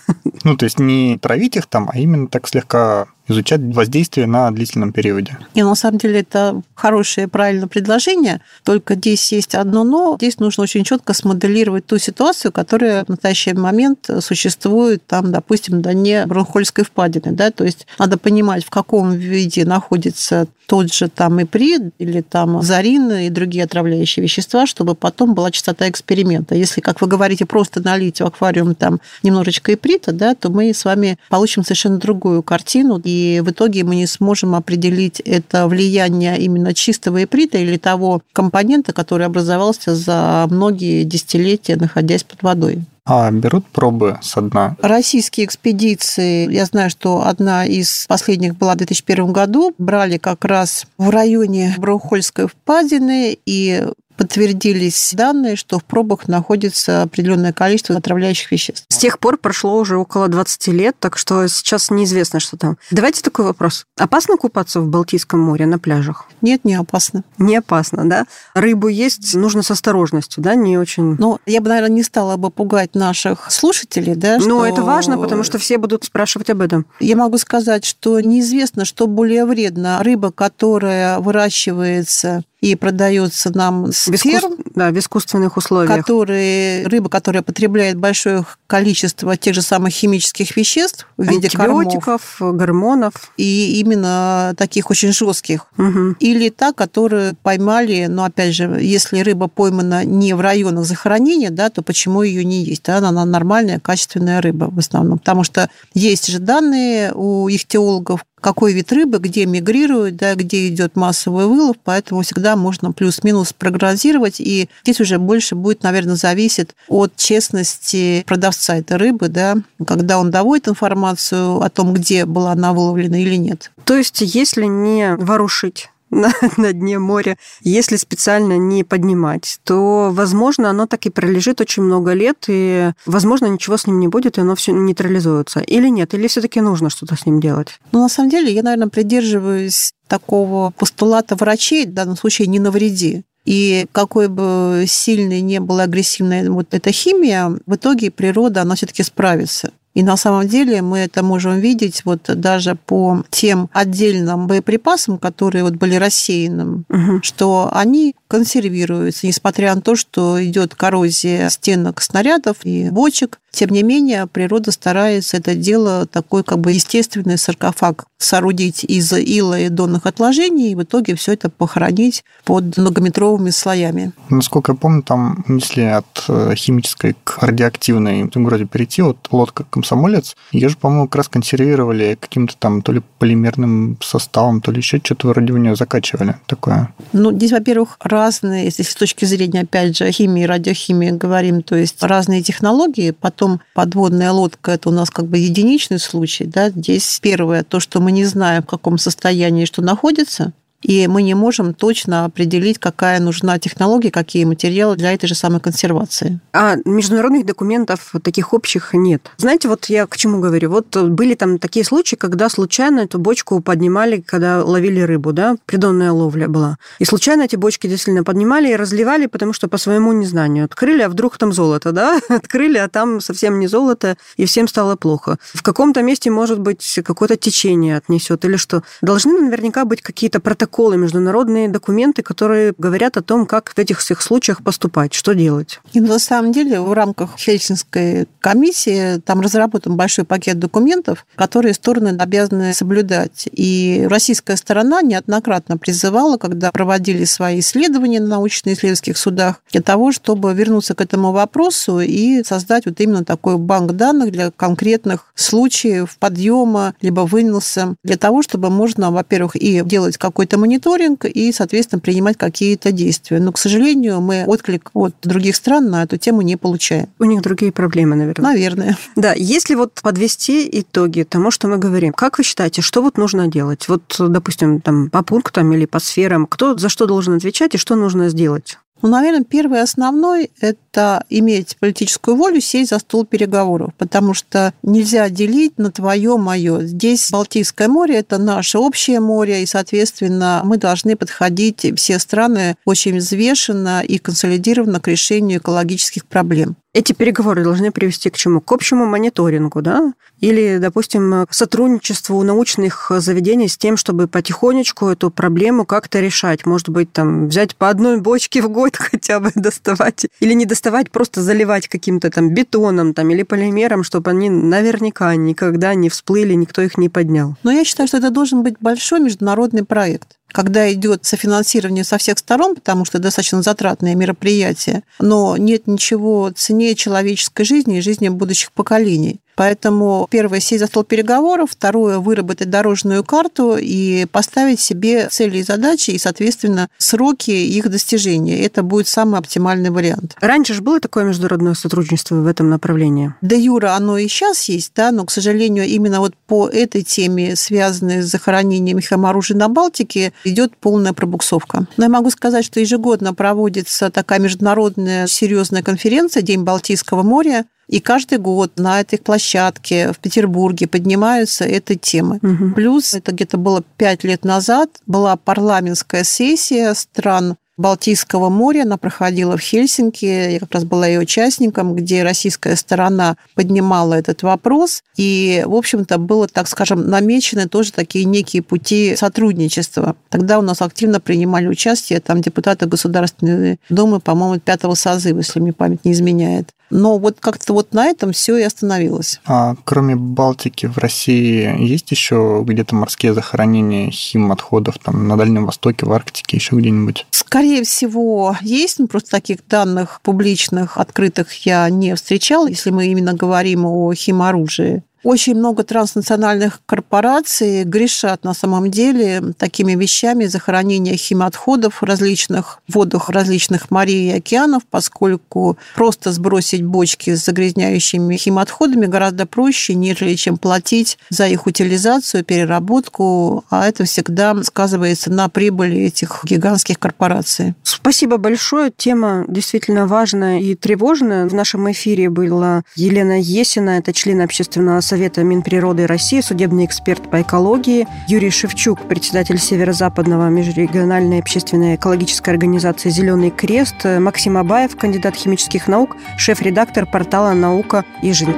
Ну, 0.44 0.56
то 0.56 0.66
есть 0.66 0.80
не 0.80 1.18
травить 1.18 1.56
их 1.58 1.66
там, 1.66 1.90
а 1.92 1.98
именно 1.98 2.28
так 2.28 2.48
слегка 2.48 3.08
изучать 3.28 3.62
воздействие 3.62 4.28
на 4.28 4.52
длительном 4.52 4.92
периоде. 4.92 5.38
И 5.54 5.64
на 5.64 5.76
самом 5.76 5.98
деле 5.98 6.22
это 6.22 6.62
хорошее, 6.76 7.28
правильное 7.28 7.68
предложение, 7.68 8.42
только 8.64 8.96
здесь 8.96 9.32
есть 9.32 9.56
одно 9.56 9.84
но. 9.84 10.16
Здесь 10.18 10.40
нужно 10.40 10.64
очень 10.64 10.84
четко 10.84 11.14
смоделировать 11.14 11.86
ту 11.86 11.98
ситуацию, 11.98 12.52
которая 12.52 13.06
в 13.06 13.10
настоящий 13.10 13.54
момент 13.54 14.10
существует 14.20 15.06
там, 15.06 15.32
допустим, 15.32 15.82
до 15.82 15.94
не 15.94 16.26
бронхольской 16.26 16.84
впадины. 16.84 17.32
Да? 17.32 17.52
То 17.52 17.64
есть 17.64 17.88
надо 18.00 18.18
понимать, 18.18 18.64
в 18.64 18.70
каком 18.70 19.14
виде 19.14 19.66
находится 19.66 20.48
тот 20.68 20.94
же 20.94 21.08
там 21.08 21.42
иприд 21.42 21.94
или 21.98 22.22
там 22.22 22.62
зарин 22.62 23.10
и 23.12 23.30
другие 23.30 23.64
отравляющие 23.64 24.22
вещества, 24.22 24.68
чтобы 24.68 24.96
потом 24.96 25.34
была 25.34 25.50
частота 25.50 25.90
эксперимента. 25.90 26.56
Если, 26.56 26.82
как 26.82 27.02
вы 27.02 27.08
говорите, 27.08 27.46
просто 27.46 27.82
налить 27.82 28.20
в 28.20 28.26
аквариум 28.26 28.76
там 28.76 29.00
немножечко 29.24 29.74
иприта, 29.74 30.12
да, 30.12 30.36
то 30.36 30.50
мы 30.50 30.74
с 30.74 30.84
вами 30.84 31.18
получим 31.30 31.64
совершенно 31.64 31.98
другую 31.98 32.44
картину, 32.44 33.02
и 33.04 33.17
в 33.44 33.52
итоге 33.52 33.84
мы 33.84 33.96
не 33.96 34.08
сможем 34.08 34.56
определить 34.56 35.20
это 35.20 35.68
влияние 35.68 36.38
именно 36.40 36.74
чистого 36.74 37.24
иприта 37.24 37.58
или 37.58 37.78
того 37.78 38.22
компонента, 38.34 38.94
который 38.94 39.26
образовался 39.26 39.96
за 39.96 40.48
многие 40.50 41.04
десятилетия, 41.04 41.76
находясь 41.76 42.24
под 42.24 42.44
водой. 42.44 42.84
А 43.10 43.32
берут 43.32 43.66
пробы 43.68 44.20
со 44.22 44.42
дна? 44.42 44.76
Российские 44.82 45.46
экспедиции, 45.46 46.52
я 46.52 46.66
знаю, 46.66 46.90
что 46.90 47.26
одна 47.26 47.66
из 47.66 48.06
последних 48.06 48.58
была 48.58 48.74
в 48.74 48.78
2001 48.78 49.32
году, 49.32 49.74
брали 49.78 50.18
как 50.18 50.44
раз 50.44 50.86
в 50.98 51.10
районе 51.10 51.74
Браухольской 51.78 52.48
впадины, 52.48 53.38
и 53.46 53.86
подтвердились 54.18 55.14
данные, 55.14 55.56
что 55.56 55.80
в 55.80 55.84
пробах 55.84 56.28
находится 56.28 57.04
определенное 57.04 57.54
количество 57.54 57.96
отравляющих 57.96 58.52
веществ. 58.52 58.86
С 58.90 58.98
тех 58.98 59.20
пор 59.20 59.38
прошло 59.38 59.78
уже 59.78 59.98
около 59.98 60.28
20 60.28 60.68
лет, 60.70 60.96
так 61.00 61.18
что 61.18 61.48
сейчас 61.48 61.92
неизвестно, 61.92 62.40
что 62.40 62.58
там. 62.58 62.78
Давайте 62.92 63.22
такой 63.22 63.46
вопрос. 63.46 63.86
Опасно 63.98 64.38
купаться 64.38 64.82
в 64.82 64.88
Балтийском 64.88 65.40
море 65.40 65.66
на 65.66 65.80
пляжах? 65.80 66.28
Нет, 66.42 66.66
не 66.66 66.76
опасно. 66.76 67.24
Не 67.38 67.58
опасно, 67.58 68.10
да? 68.10 68.26
Рыбу 68.54 68.88
есть 68.88 69.36
нужно 69.36 69.62
с 69.62 69.72
осторожностью, 69.72 70.44
да, 70.44 70.56
не 70.56 70.78
очень... 70.78 71.16
Ну, 71.20 71.40
я 71.46 71.62
бы, 71.62 71.70
наверное, 71.70 71.96
не 71.96 72.04
стала 72.04 72.38
бы 72.38 72.50
пугать 72.50 72.96
наших 72.96 73.52
слушателей, 73.52 74.16
да, 74.16 74.38
Но 74.40 74.66
это 74.66 74.82
важно, 74.82 75.18
потому 75.18 75.44
что 75.44 75.58
все 75.58 75.78
будут 75.78 76.06
спрашивать 76.06 76.50
об 76.50 76.62
этом. 76.62 76.86
Я 77.00 77.16
могу 77.16 77.38
сказать, 77.38 77.86
что 77.86 78.20
неизвестно, 78.20 78.86
что 78.86 79.08
более 79.08 79.46
вредно. 79.46 80.02
Рыба, 80.04 80.32
которая 80.32 81.20
выращивается 81.20 82.44
и 82.60 82.76
продается 82.76 83.56
нам 83.56 83.92
с 83.92 84.08
в, 84.08 84.18
ферм, 84.18 84.58
да, 84.74 84.90
в 84.90 84.98
искусственных 84.98 85.58
условиях. 85.58 85.96
Которые, 85.96 86.88
рыба, 86.88 87.08
которая 87.08 87.44
потребляет 87.44 87.98
большое 87.98 88.46
количество 88.66 89.38
тех 89.38 89.54
же 89.54 89.62
самых 89.62 89.94
химических 89.94 90.56
веществ 90.58 91.08
в 91.18 91.24
виде 91.24 91.48
антибиотиков, 91.48 92.36
кормов, 92.40 92.58
гормонов. 92.58 93.14
И 93.38 93.80
именно 93.80 94.56
таких 94.58 94.90
очень 94.90 95.14
жестких. 95.14 95.68
Угу. 95.78 96.16
Или 96.20 96.50
та, 96.50 96.74
которую 96.74 97.36
поймали, 97.44 98.08
но 98.10 98.24
опять 98.24 98.56
же, 98.56 98.80
если 98.82 99.20
рыба 99.20 99.48
поймана 99.48 100.04
не 100.04 100.34
в 100.34 100.42
районах 100.42 100.86
захоронения, 100.86 101.52
да, 101.52 101.70
то 101.70 101.84
почему 101.84 102.24
ее 102.24 102.44
не 102.44 102.64
есть? 102.64 102.84
Да? 102.86 102.98
Она 102.98 103.24
нормальная, 103.26 103.80
качественная 103.80 104.42
рыба 104.42 104.70
в 104.72 104.80
основном. 104.80 105.20
Потому 105.20 105.44
что 105.44 105.70
есть 105.94 106.28
же 106.28 106.40
данные 106.40 107.12
у 107.14 107.48
ихтиологов, 107.50 108.26
какой 108.48 108.72
вид 108.72 108.94
рыбы, 108.94 109.18
где 109.18 109.46
мигрирует, 109.46 110.16
да, 110.16 110.34
где 110.34 110.70
идет 110.70 110.96
массовый 110.96 111.48
вылов, 111.48 111.76
поэтому 111.84 112.22
всегда 112.22 112.56
можно 112.56 112.94
плюс-минус 112.94 113.52
прогнозировать, 113.52 114.40
и 114.40 114.70
здесь 114.84 115.02
уже 115.02 115.20
больше 115.20 115.56
будет, 115.56 115.84
наверное, 115.84 116.16
зависеть 116.16 116.70
от 116.88 117.14
честности 117.18 118.24
продавца 118.26 118.78
этой 118.78 118.96
рыбы, 118.96 119.28
да, 119.28 119.58
когда 119.86 120.18
он 120.18 120.32
доводит 120.32 120.70
информацию 120.70 121.62
о 121.62 121.70
том, 121.70 121.94
где 121.94 122.24
была 122.24 122.54
она 122.54 122.72
выловлена 122.72 123.18
или 123.18 123.36
нет. 123.36 123.70
То 123.84 123.98
есть, 123.98 124.22
если 124.22 124.64
не 124.64 125.18
ворушить 125.18 125.90
на, 126.12 126.32
на 126.58 126.74
дне 126.74 127.00
моря, 127.00 127.38
если 127.62 127.98
специально 127.98 128.58
не 128.58 128.84
поднимать, 128.84 129.60
то, 129.64 130.10
возможно, 130.12 130.70
оно 130.70 130.88
так 130.88 131.06
и 131.06 131.10
пролежит 131.10 131.60
очень 131.62 131.84
много 131.84 132.14
лет, 132.14 132.46
и, 132.48 132.92
возможно, 133.06 133.48
ничего 133.48 133.78
с 133.78 133.88
ним 133.88 134.00
не 134.00 134.08
будет, 134.08 134.38
и 134.38 134.42
оно 134.42 134.56
все 134.56 134.72
нейтрализуется. 134.72 135.60
Или 135.60 135.90
нет? 135.90 136.14
Или 136.14 136.28
все-таки 136.28 136.62
нужно 136.62 136.90
что-то 136.90 137.16
с 137.16 137.26
ним 137.26 137.42
делать? 137.42 137.80
Ну, 137.92 138.02
на 138.02 138.10
самом 138.10 138.30
деле, 138.30 138.54
я, 138.54 138.64
наверное, 138.64 138.90
придерживаюсь 138.90 139.94
такого 140.08 140.72
постулата 140.72 141.36
врачей, 141.36 141.86
в 141.86 141.94
данном 141.94 142.16
случае 142.16 142.48
не 142.48 142.60
навреди. 142.60 143.24
И 143.46 143.86
какой 143.94 144.28
бы 144.28 144.84
сильной 144.88 145.40
не 145.42 145.62
была 145.62 145.84
агрессивная 145.84 146.50
вот 146.52 146.68
эта 146.72 146.92
химия, 146.92 147.58
в 147.66 147.76
итоге 147.76 148.12
природа, 148.12 148.62
она 148.62 148.76
все-таки 148.76 149.04
справится. 149.04 149.72
И 149.98 150.04
на 150.04 150.16
самом 150.16 150.48
деле 150.48 150.84
мы 150.84 151.00
это 151.00 151.24
можем 151.24 151.58
видеть 151.60 152.04
вот 152.06 152.22
даже 152.28 152.76
по 152.76 153.24
тем 153.32 153.68
отдельным 153.74 154.46
боеприпасам, 154.46 155.18
которые 155.18 155.64
вот 155.64 155.74
были 155.74 155.96
рассеянным, 155.96 156.86
угу. 156.88 157.24
что 157.24 157.72
они 157.74 158.14
консервируются, 158.28 159.26
несмотря 159.26 159.74
на 159.74 159.82
то, 159.82 159.96
что 159.96 160.38
идет 160.46 160.76
коррозия 160.76 161.50
стенок 161.50 162.04
снарядов 162.04 162.58
и 162.62 162.92
бочек. 162.92 163.40
Тем 163.58 163.72
не 163.72 163.82
менее, 163.82 164.28
природа 164.28 164.72
старается 164.72 165.38
это 165.38 165.56
дело 165.56 166.06
такой 166.06 166.44
как 166.44 166.60
бы 166.60 166.74
естественный 166.74 167.40
саркофаг 167.40 168.06
соорудить 168.20 168.84
из 168.84 169.12
ила 169.14 169.58
и 169.58 169.70
донных 169.70 170.06
отложений, 170.06 170.72
и 170.72 170.76
в 170.76 170.84
итоге 170.84 171.16
все 171.16 171.34
это 171.34 171.50
похоронить 171.50 172.24
под 172.46 172.78
многометровыми 172.78 173.50
слоями. 173.50 174.12
Насколько 174.30 174.74
я 174.74 174.78
помню, 174.78 175.02
там, 175.02 175.44
если 175.48 175.82
от 175.82 176.26
э, 176.28 176.54
химической 176.56 177.16
к 177.24 177.40
радиоактивной 177.42 178.26
угрозе 178.26 178.66
перейти, 178.66 179.02
вот 179.02 179.18
лодка 179.32 179.66
«Комсомолец», 179.68 180.36
ее 180.52 180.70
же, 180.70 180.78
по-моему, 180.78 181.08
как 181.08 181.16
раз 181.16 181.28
консервировали 181.28 182.16
каким-то 182.20 182.56
там 182.58 182.84
то 182.84 182.92
ли 182.92 183.02
полимерным 183.18 183.98
составом, 184.04 184.62
то 184.62 184.72
ли 184.72 184.78
еще 184.78 185.00
что-то 185.04 185.30
вроде 185.30 185.54
в 185.54 185.58
нее 185.58 185.76
закачивали 185.76 186.36
такое. 186.46 186.94
Ну, 187.12 187.32
здесь, 187.32 187.52
во-первых, 187.52 187.98
разные, 188.02 188.66
если 188.66 188.84
с 188.84 188.94
точки 188.94 189.26
зрения, 189.26 189.62
опять 189.62 189.98
же, 189.98 190.12
химии 190.12 190.44
радиохимии 190.44 191.10
говорим, 191.10 191.64
то 191.64 191.76
есть 191.76 192.04
разные 192.04 192.44
технологии, 192.44 193.12
потом 193.12 193.47
подводная 193.74 194.32
лодка– 194.32 194.72
это 194.74 194.90
у 194.90 194.92
нас 194.92 195.10
как 195.10 195.26
бы 195.28 195.38
единичный 195.38 196.00
случай, 196.00 196.46
да, 196.46 196.70
здесь 196.70 197.20
первое, 197.22 197.64
то, 197.64 197.80
что 197.80 198.00
мы 198.00 198.12
не 198.12 198.26
знаем, 198.26 198.64
в 198.64 198.68
каком 198.68 198.98
состоянии 198.98 199.66
что 199.66 199.82
находится, 199.82 200.54
и 200.82 201.08
мы 201.08 201.24
не 201.24 201.34
можем 201.34 201.74
точно 201.74 202.26
определить, 202.26 202.78
какая 202.78 203.20
нужна 203.20 203.58
технология, 203.60 204.12
какие 204.12 204.46
материалы 204.46 204.96
для 204.96 205.14
этой 205.14 205.28
же 205.28 205.36
самой 205.36 205.60
консервации. 205.60 206.40
А 206.54 206.76
международных 206.86 207.46
документов 207.46 208.14
таких 208.24 208.54
общих 208.54 208.94
нет. 208.94 209.32
Знаете, 209.38 209.68
вот 209.68 209.86
я 209.86 210.06
к 210.06 210.16
чему 210.18 210.40
говорю? 210.40 210.70
Вот 210.70 210.96
были 210.96 211.34
там 211.34 211.58
такие 211.58 211.84
случаи, 211.84 212.16
когда 212.16 212.50
случайно 212.50 213.02
эту 213.02 213.18
бочку 213.18 213.60
поднимали, 213.62 214.22
когда 214.22 214.64
ловили 214.64 215.02
рыбу, 215.02 215.34
да, 215.34 215.56
придонная 215.66 216.12
ловля 216.12 216.48
была. 216.48 216.78
И 217.00 217.06
случайно 217.06 217.44
эти 217.44 217.56
бочки 217.56 217.88
действительно 217.88 218.24
поднимали 218.24 218.72
и 218.72 218.76
разливали, 218.76 219.26
потому 219.26 219.54
что 219.54 219.68
по 219.68 219.78
своему 219.78 220.14
незнанию. 220.14 220.66
Открыли, 220.66 221.02
а 221.02 221.10
вдруг 221.10 221.38
там 221.38 221.54
золото, 221.54 221.92
да? 221.92 222.20
Открыли, 222.30 222.78
а 222.78 222.88
там 222.88 223.20
совсем 223.20 223.60
не 223.60 223.68
золото, 223.68 224.16
и 224.38 224.46
всем 224.46 224.68
стало 224.68 224.96
плохо. 224.96 225.38
В 225.54 225.64
каком-то 225.64 226.04
месте, 226.04 226.30
может 226.30 226.60
быть, 226.60 227.00
какое-то 227.04 227.36
течение 227.36 227.98
отнесет 227.98 228.46
или 228.46 228.58
что. 228.58 228.84
Должны 229.02 229.42
наверняка 229.42 229.86
быть 229.86 230.02
какие-то 230.02 230.40
протоколы 230.40 230.67
протоколы, 230.68 230.98
международные 230.98 231.70
документы, 231.70 232.22
которые 232.22 232.74
говорят 232.78 233.18
о 233.18 233.22
том, 233.22 233.46
как 233.46 233.74
в 233.74 233.80
этих 233.80 234.00
всех 234.00 234.22
случаях 234.22 234.62
поступать, 234.64 235.14
что 235.14 235.34
делать. 235.34 235.80
И 235.94 236.02
на 236.02 236.20
самом 236.20 236.52
деле 236.52 236.82
в 236.82 236.92
рамках 236.94 237.38
Хельсинской 237.38 238.28
комиссии 238.40 239.20
там 239.20 239.42
разработан 239.42 239.96
большой 239.96 240.26
пакет 240.26 240.60
документов, 240.60 241.26
которые 241.36 241.74
стороны 241.74 242.18
обязаны 242.20 242.74
соблюдать. 242.74 243.48
И 243.52 244.06
российская 244.10 244.58
сторона 244.58 245.02
неоднократно 245.02 245.78
призывала, 245.78 246.38
когда 246.38 246.72
проводили 246.72 247.24
свои 247.26 247.60
исследования 247.60 248.20
на 248.20 248.28
научно-исследовательских 248.28 249.18
судах, 249.18 249.62
для 249.72 249.82
того, 249.82 250.12
чтобы 250.12 250.54
вернуться 250.54 250.96
к 250.96 251.02
этому 251.02 251.32
вопросу 251.32 252.00
и 252.00 252.44
создать 252.44 252.86
вот 252.86 253.00
именно 253.00 253.24
такой 253.24 253.58
банк 253.58 253.94
данных 253.94 254.32
для 254.32 254.52
конкретных 254.52 255.26
случаев 255.36 256.18
подъема 256.20 256.94
либо 257.02 257.22
выноса, 257.22 257.96
для 258.04 258.18
того, 258.18 258.42
чтобы 258.42 258.70
можно, 258.70 259.12
во-первых, 259.12 259.56
и 259.56 259.82
делать 259.84 260.18
какой-то 260.18 260.57
какой-то 260.58 260.60
мониторинг 260.60 261.26
и, 261.26 261.52
соответственно, 261.52 262.00
принимать 262.00 262.38
какие-то 262.38 262.92
действия. 262.92 263.40
Но, 263.40 263.52
к 263.52 263.58
сожалению, 263.58 264.22
мы 264.22 264.46
отклик 264.46 264.90
от 264.94 265.14
других 265.22 265.56
стран 265.56 265.90
на 265.90 266.04
эту 266.04 266.18
тему 266.18 266.42
не 266.42 266.58
получаем. 266.58 267.08
У 267.20 267.26
них 267.26 267.42
другие 267.42 267.72
проблемы, 267.72 268.16
наверное. 268.16 268.52
Наверное. 268.52 268.98
Да, 269.16 269.34
если 269.34 269.76
вот 269.76 270.00
подвести 270.02 270.68
итоги 270.72 271.24
тому, 271.24 271.52
что 271.52 271.68
мы 271.68 271.78
говорим, 271.78 272.14
как 272.14 272.38
вы 272.38 272.44
считаете, 272.44 272.82
что 272.82 273.02
вот 273.02 273.18
нужно 273.18 273.48
делать? 273.48 273.88
Вот, 273.88 274.16
допустим, 274.20 274.82
там 274.82 275.10
по 275.10 275.24
пунктам 275.24 275.74
или 275.74 275.86
по 275.86 276.00
сферам, 276.00 276.46
кто 276.46 276.78
за 276.78 276.90
что 276.90 277.06
должен 277.06 277.36
отвечать 277.36 277.76
и 277.76 277.78
что 277.78 277.96
нужно 277.96 278.30
сделать? 278.30 278.78
Ну, 279.02 279.10
наверное, 279.10 279.44
первый 279.44 279.82
основной– 279.82 280.52
это 280.60 281.24
иметь 281.30 281.78
политическую 281.80 282.36
волю 282.36 282.62
сесть 282.62 282.90
за 282.90 283.00
стол 283.00 283.26
переговоров, 283.26 283.94
потому 283.98 284.34
что 284.34 284.74
нельзя 284.82 285.30
делить 285.30 285.78
на 285.78 285.92
твое, 285.92 286.38
мое. 286.38 286.82
Здесь 286.82 287.30
Балтийское 287.32 287.88
море– 287.88 288.16
это 288.18 288.38
наше 288.38 288.80
общее 288.80 289.20
море, 289.20 289.62
и, 289.62 289.66
соответственно, 289.66 290.62
мы 290.64 290.78
должны 290.78 291.16
подходить, 291.16 291.86
все 291.96 292.20
страны, 292.20 292.76
очень 292.86 293.18
взвешенно 293.18 294.02
и 294.02 294.18
консолидированно 294.18 295.00
к 295.00 295.08
решению 295.08 295.60
экологических 295.60 296.26
проблем. 296.26 296.76
Эти 296.98 297.14
переговоры 297.14 297.64
должны 297.64 297.92
привести 297.92 298.32
к 298.32 298.38
чему? 298.38 298.60
К 298.60 298.72
общему 298.72 299.06
мониторингу, 299.06 299.84
да? 299.84 300.14
Или, 300.40 300.80
допустим, 300.80 301.46
к 301.48 301.54
сотрудничеству 301.54 302.42
научных 302.42 303.12
заведений 303.18 303.68
с 303.68 303.78
тем, 303.78 303.98
чтобы 303.98 304.28
потихонечку 304.28 305.06
эту 305.06 305.30
проблему 305.30 305.86
как-то 305.86 306.20
решать. 306.20 306.66
Может 306.66 306.90
быть, 306.90 307.14
там, 307.14 307.50
взять 307.50 307.76
по 307.76 307.90
одной 307.90 308.20
бочке 308.20 308.64
в 308.64 308.70
год 308.70 308.96
хотя 308.98 309.40
бы 309.40 309.52
доставать. 309.54 310.26
Или 310.40 310.54
не 310.54 310.66
доставать, 310.66 311.12
просто 311.12 311.44
заливать 311.44 311.88
каким-то 311.88 312.32
там 312.32 312.52
бетоном 312.56 313.14
там, 313.14 313.30
или 313.30 313.44
полимером, 313.44 314.02
чтобы 314.02 314.32
они 314.32 314.50
наверняка 314.50 315.36
никогда 315.36 315.94
не 315.94 316.10
всплыли, 316.10 316.56
никто 316.56 316.82
их 316.82 316.98
не 316.98 317.10
поднял. 317.10 317.56
Но 317.62 317.72
я 317.72 317.86
считаю, 317.86 318.08
что 318.08 318.18
это 318.18 318.32
должен 318.32 318.64
быть 318.64 318.78
большой 318.80 319.20
международный 319.20 319.86
проект 319.86 320.37
когда 320.52 320.92
идет 320.92 321.26
софинансирование 321.26 322.04
со 322.04 322.18
всех 322.18 322.38
сторон, 322.38 322.76
потому 322.76 323.06
что 323.06 323.20
достаточно 323.20 323.62
затратное 323.62 324.16
мероприятие, 324.16 325.04
но 325.20 325.58
нет 325.58 325.88
ничего 325.88 326.52
ценнее 326.56 326.96
человеческой 326.96 327.66
жизни 327.66 327.98
и 327.98 328.02
жизни 328.02 328.30
будущих 328.30 328.72
поколений. 328.72 329.42
Поэтому 329.58 330.28
первое– 330.30 330.60
сесть 330.62 330.82
за 330.82 330.88
стол 330.88 331.04
переговоров, 331.04 331.72
второе– 331.72 332.20
выработать 332.20 332.70
дорожную 332.70 333.24
карту 333.24 333.76
и 333.78 334.26
поставить 334.32 334.80
себе 334.80 335.28
цели 335.30 335.58
и 335.58 335.64
задачи, 335.64 336.12
и, 336.12 336.20
соответственно, 336.20 336.90
сроки 337.00 337.50
их 337.50 337.90
достижения. 337.90 338.64
Это 338.64 338.84
будет 338.84 339.08
самый 339.08 339.40
оптимальный 339.40 339.90
вариант. 339.90 340.36
Раньше 340.42 340.76
же 340.76 340.84
было 340.84 341.00
такое 341.00 341.24
международное 341.24 341.74
сотрудничество 341.74 342.36
в 342.36 342.46
этом 342.46 342.70
направлении? 342.70 343.34
Да, 343.42 343.56
Юра, 343.56 343.96
оно 343.96 344.20
и 344.20 344.28
сейчас 344.28 344.70
есть, 344.70 344.92
да, 344.96 345.12
но, 345.12 345.26
к 345.26 345.32
сожалению, 345.32 345.86
именно 345.86 346.20
вот 346.20 346.36
по 346.46 346.70
этой 346.70 347.02
теме, 347.02 347.56
связанной 347.56 348.22
с 348.22 348.28
захоронением 348.28 349.00
химоружия 349.00 349.58
на 349.58 349.70
Балтике, 349.70 350.34
идет 350.44 350.78
полная 350.78 351.14
пробуксовка. 351.14 351.88
Но 351.98 352.04
я 352.04 352.10
могу 352.10 352.30
сказать, 352.30 352.64
что 352.64 352.80
ежегодно 352.80 353.34
проводится 353.34 354.12
такая 354.12 354.38
международная 354.38 355.26
серьезная 355.26 355.82
конференция 355.82 356.44
«День 356.44 356.62
Балтийского 356.62 357.24
моря», 357.24 357.66
и 357.88 358.00
каждый 358.00 358.38
год 358.38 358.74
на 358.78 359.00
этой 359.00 359.18
площадке 359.20 360.12
в 360.12 360.20
Петербурге 360.20 360.88
поднимаются 360.88 361.66
этой 361.66 361.96
темы. 361.96 362.40
Угу. 362.42 362.76
Плюс 362.76 363.14
это 363.14 363.32
где-то 363.32 363.58
было 363.58 363.84
пять 363.98 364.24
лет 364.24 364.44
назад 364.44 364.90
была 365.06 365.36
парламентская 365.38 366.24
сессия 366.24 366.94
стран 366.94 367.56
Балтийского 367.78 368.50
моря. 368.50 368.82
Она 368.82 368.98
проходила 368.98 369.56
в 369.56 369.62
Хельсинки. 369.62 370.26
Я 370.26 370.60
как 370.60 370.74
раз 370.74 370.84
была 370.84 371.08
ее 371.08 371.20
участником, 371.20 371.96
где 371.96 372.24
российская 372.24 372.76
сторона 372.76 373.38
поднимала 373.54 374.16
этот 374.16 374.42
вопрос. 374.42 375.04
И, 375.16 375.64
в 375.66 375.76
общем-то, 375.76 376.18
было, 376.18 376.48
так 376.48 376.68
скажем, 376.68 377.08
намечены 377.08 377.68
тоже 377.68 377.94
такие 377.94 378.26
некие 378.26 378.64
пути 378.64 379.16
сотрудничества. 379.16 380.16
Тогда 380.30 380.58
у 380.58 380.64
нас 380.64 380.82
активно 380.82 381.20
принимали 381.20 381.68
участие 381.68 382.20
там 382.20 382.42
депутаты 382.42 382.88
Государственной 382.88 383.80
Думы, 383.90 384.20
по-моему, 384.20 384.60
пятого 384.60 384.96
созыва, 384.96 385.38
если 385.38 385.60
мне 385.60 385.72
память 385.72 386.04
не 386.04 386.14
изменяет. 386.14 386.74
Но 386.90 387.18
вот 387.18 387.38
как-то 387.40 387.74
вот 387.74 387.94
на 387.94 388.06
этом 388.06 388.32
все 388.32 388.58
и 388.58 388.64
остановилось. 388.64 389.40
А 389.46 389.76
кроме 389.84 390.16
Балтики 390.16 390.86
в 390.86 390.98
России 390.98 391.84
есть 391.84 392.12
еще 392.12 392.64
где-то 392.66 392.96
морские 392.96 393.34
захоронения 393.34 394.10
хим-отходов 394.10 394.98
там 395.00 395.28
на 395.28 395.38
Дальнем 395.38 395.66
Востоке, 395.66 396.06
в 396.06 396.12
Арктике, 396.12 396.58
еще 396.58 396.76
где-нибудь? 396.76 397.26
Скорее 397.32 397.84
всего, 397.84 398.56
есть, 398.62 399.00
но 399.00 399.08
просто 399.08 399.32
таких 399.32 399.60
данных 399.68 400.22
публичных, 400.22 400.98
открытых 400.98 401.66
я 401.66 401.90
не 401.90 402.16
встречала, 402.16 402.68
если 402.68 402.90
мы 402.90 403.08
именно 403.08 403.34
говорим 403.34 403.86
о 403.86 404.14
химоружии. 404.14 405.04
Очень 405.24 405.56
много 405.56 405.84
транснациональных 405.84 406.82
корпораций 406.86 407.84
грешат 407.84 408.44
на 408.44 408.54
самом 408.54 408.92
деле 408.92 409.54
такими 409.58 409.94
вещами 409.94 410.46
захоронения 410.46 411.16
химоотходов 411.16 412.02
в 412.02 412.06
различных 412.06 412.80
водах 412.88 413.30
различных 413.30 413.90
морей 413.92 414.32
и 414.32 414.38
океанов, 414.38 414.84
поскольку 414.90 415.78
просто 415.96 416.32
сбросить 416.32 416.84
бочки 416.84 417.36
с 417.36 417.46
загрязняющими 417.46 418.38
химоотходами 418.38 419.06
гораздо 419.08 419.46
проще, 419.46 419.96
нежели 419.96 420.36
чем 420.36 420.58
платить 420.58 421.18
за 421.30 421.48
их 421.48 421.66
утилизацию, 421.66 422.44
переработку, 422.44 423.66
а 423.70 423.88
это 423.88 424.06
всегда 424.06 424.56
сказывается 424.64 425.32
на 425.32 425.50
прибыли 425.50 426.02
этих 426.02 426.42
гигантских 426.44 427.00
корпораций. 427.00 427.74
Спасибо 427.84 428.38
большое. 428.38 428.92
Тема 428.96 429.46
действительно 429.48 430.08
важная 430.08 430.60
и 430.60 430.76
тревожная. 430.76 431.48
В 431.48 431.54
нашем 431.54 431.92
эфире 431.92 432.30
была 432.30 432.84
Елена 432.96 433.40
Есина, 433.40 433.92
это 433.92 434.14
член 434.14 434.42
общественного 434.42 435.02
совета 435.18 435.44
Минприроды 435.44 436.06
России, 436.06 436.42
судебный 436.42 436.86
эксперт 436.86 437.28
по 437.32 437.42
экологии, 437.42 438.08
Юрий 438.28 438.52
Шевчук, 438.52 439.02
председатель 439.08 439.58
Северо-Западного 439.58 440.48
межрегиональной 440.50 441.40
общественной 441.40 441.96
экологической 441.96 442.52
организации 442.52 443.10
«Зеленый 443.10 443.50
крест», 443.50 444.06
Максим 444.06 444.58
Абаев, 444.58 444.96
кандидат 444.96 445.36
химических 445.36 445.88
наук, 445.88 446.18
шеф-редактор 446.38 447.08
портала 447.08 447.54
«Наука 447.54 448.06
и 448.22 448.32
жизнь». 448.32 448.54